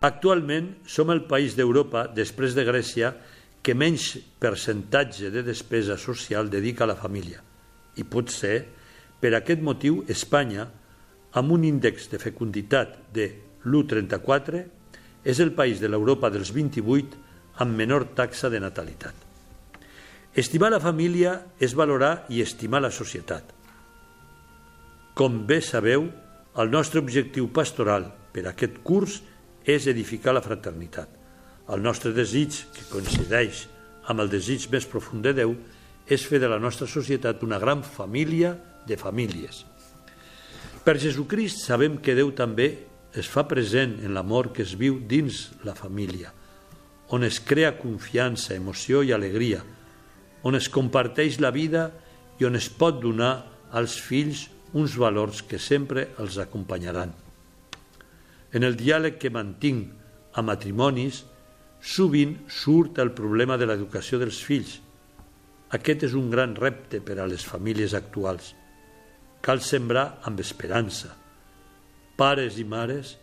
Actualment 0.00 0.76
som 0.86 1.10
el 1.10 1.24
país 1.26 1.56
d'Europa, 1.58 2.06
després 2.14 2.54
de 2.54 2.62
Grècia, 2.66 3.12
que 3.62 3.74
menys 3.74 4.12
percentatge 4.38 5.32
de 5.34 5.42
despesa 5.42 5.96
social 5.98 6.50
dedica 6.50 6.84
a 6.86 6.92
la 6.92 6.98
família. 6.98 7.42
I 7.98 8.04
potser, 8.06 8.62
per 9.18 9.34
aquest 9.34 9.62
motiu, 9.64 10.04
Espanya, 10.06 10.68
amb 11.34 11.52
un 11.52 11.64
índex 11.66 12.06
de 12.12 12.20
fecunditat 12.22 12.94
de 13.14 13.26
l'1,34, 13.66 14.62
és 15.26 15.40
el 15.42 15.50
país 15.52 15.82
de 15.82 15.90
l'Europa 15.90 16.30
dels 16.30 16.52
28 16.54 17.18
amb 17.58 17.74
menor 17.74 18.06
taxa 18.14 18.48
de 18.48 18.60
natalitat. 18.62 19.14
Estimar 20.38 20.70
la 20.70 20.78
família 20.78 21.34
és 21.58 21.74
valorar 21.74 22.28
i 22.30 22.38
estimar 22.44 22.80
la 22.84 22.92
societat. 22.94 23.42
Com 25.18 25.42
bé 25.48 25.58
sabeu, 25.58 26.06
el 26.58 26.70
nostre 26.70 27.02
objectiu 27.02 27.48
pastoral 27.50 28.06
per 28.32 28.46
aquest 28.46 28.78
curs 28.86 29.18
és 29.64 29.86
edificar 29.90 30.34
la 30.34 30.44
fraternitat. 30.44 31.08
El 31.68 31.82
nostre 31.84 32.14
desig, 32.16 32.62
que 32.72 32.86
coincideix 32.92 33.66
amb 34.08 34.22
el 34.24 34.30
desig 34.32 34.68
més 34.72 34.86
profund 34.88 35.26
de 35.26 35.34
Déu, 35.36 35.54
és 36.08 36.24
fer 36.24 36.40
de 36.40 36.48
la 36.48 36.58
nostra 36.58 36.88
societat 36.88 37.42
una 37.44 37.58
gran 37.60 37.82
família 37.84 38.54
de 38.88 38.96
famílies. 38.96 39.64
Per 40.84 40.96
Jesucrist 40.96 41.66
sabem 41.66 41.98
que 42.00 42.16
Déu 42.16 42.32
també 42.32 42.70
es 43.12 43.28
fa 43.28 43.44
present 43.48 43.98
en 44.04 44.14
l'amor 44.16 44.52
que 44.56 44.64
es 44.64 44.72
viu 44.80 45.00
dins 45.04 45.48
la 45.64 45.74
família, 45.76 46.32
on 47.12 47.24
es 47.24 47.40
crea 47.40 47.76
confiança, 47.76 48.54
emoció 48.56 49.02
i 49.04 49.12
alegria, 49.12 49.62
on 50.44 50.56
es 50.56 50.68
comparteix 50.72 51.40
la 51.40 51.52
vida 51.52 51.90
i 52.40 52.46
on 52.48 52.56
es 52.56 52.68
pot 52.68 53.00
donar 53.02 53.34
als 53.72 53.96
fills 54.00 54.46
uns 54.72 54.96
valors 55.00 55.42
que 55.42 55.58
sempre 55.58 56.08
els 56.20 56.38
acompanyaran. 56.40 57.27
En 58.52 58.64
el 58.64 58.76
diàleg 58.80 59.18
que 59.20 59.32
mantinc 59.32 59.92
a 60.38 60.42
matrimonis, 60.44 61.24
sovint 61.80 62.34
surt 62.48 62.98
el 63.02 63.12
problema 63.16 63.58
de 63.58 63.68
l'educació 63.68 64.18
dels 64.22 64.40
fills. 64.44 64.78
Aquest 65.74 66.06
és 66.08 66.14
un 66.16 66.30
gran 66.32 66.54
repte 66.56 67.00
per 67.04 67.18
a 67.20 67.28
les 67.28 67.44
famílies 67.44 67.94
actuals. 67.94 68.54
Cal 69.44 69.60
sembrar 69.60 70.18
amb 70.26 70.40
esperança. 70.40 71.12
Pares 72.18 72.56
i 72.58 72.64
mares, 72.64 73.16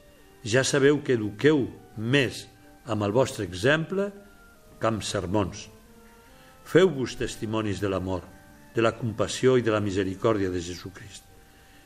ja 0.46 0.64
sabeu 0.64 1.02
que 1.04 1.18
eduqueu 1.18 1.66
més 1.98 2.46
amb 2.86 3.04
el 3.04 3.16
vostre 3.16 3.44
exemple 3.48 4.12
que 4.80 4.88
amb 4.88 5.04
sermons. 5.04 5.66
Feu-vos 6.66 7.18
testimonis 7.18 7.82
de 7.82 7.90
l'amor, 7.90 8.24
de 8.76 8.84
la 8.84 8.94
compassió 8.98 9.56
i 9.58 9.66
de 9.66 9.74
la 9.74 9.82
misericòrdia 9.82 10.52
de 10.54 10.62
Jesucrist. 10.62 11.24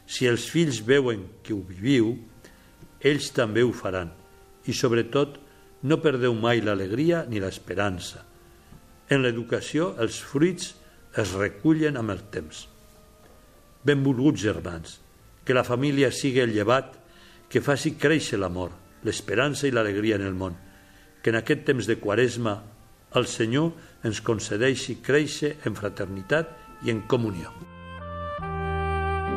Si 0.10 0.28
els 0.28 0.48
fills 0.50 0.82
veuen 0.86 1.26
que 1.46 1.54
ho 1.54 1.62
viviu, 1.64 2.16
ells 3.02 3.32
també 3.36 3.64
ho 3.64 3.72
faran. 3.76 4.12
I 4.68 4.76
sobretot, 4.76 5.38
no 5.84 6.00
perdeu 6.04 6.36
mai 6.36 6.62
l'alegria 6.62 7.24
ni 7.30 7.40
l'esperança. 7.40 8.26
En 9.10 9.24
l'educació, 9.24 9.94
els 9.98 10.20
fruits 10.22 10.74
es 11.18 11.34
recullen 11.34 11.98
amb 11.98 12.14
el 12.14 12.26
temps. 12.34 12.66
Benvolguts 13.86 14.44
germans, 14.44 15.00
que 15.46 15.56
la 15.56 15.66
família 15.66 16.12
sigui 16.12 16.44
el 16.44 16.54
llevat 16.54 16.98
que 17.50 17.64
faci 17.66 17.96
créixer 17.98 18.38
l'amor, 18.38 18.76
l'esperança 19.08 19.66
i 19.68 19.74
l'alegria 19.74 20.20
en 20.20 20.28
el 20.28 20.36
món. 20.38 20.60
Que 21.24 21.34
en 21.34 21.40
aquest 21.40 21.66
temps 21.72 21.88
de 21.90 21.98
quaresma 22.00 22.60
el 23.18 23.26
Senyor 23.26 24.06
ens 24.06 24.22
concedeixi 24.22 25.00
créixer 25.02 25.56
en 25.66 25.76
fraternitat 25.80 26.54
i 26.86 26.94
en 26.94 27.04
comunió 27.10 27.69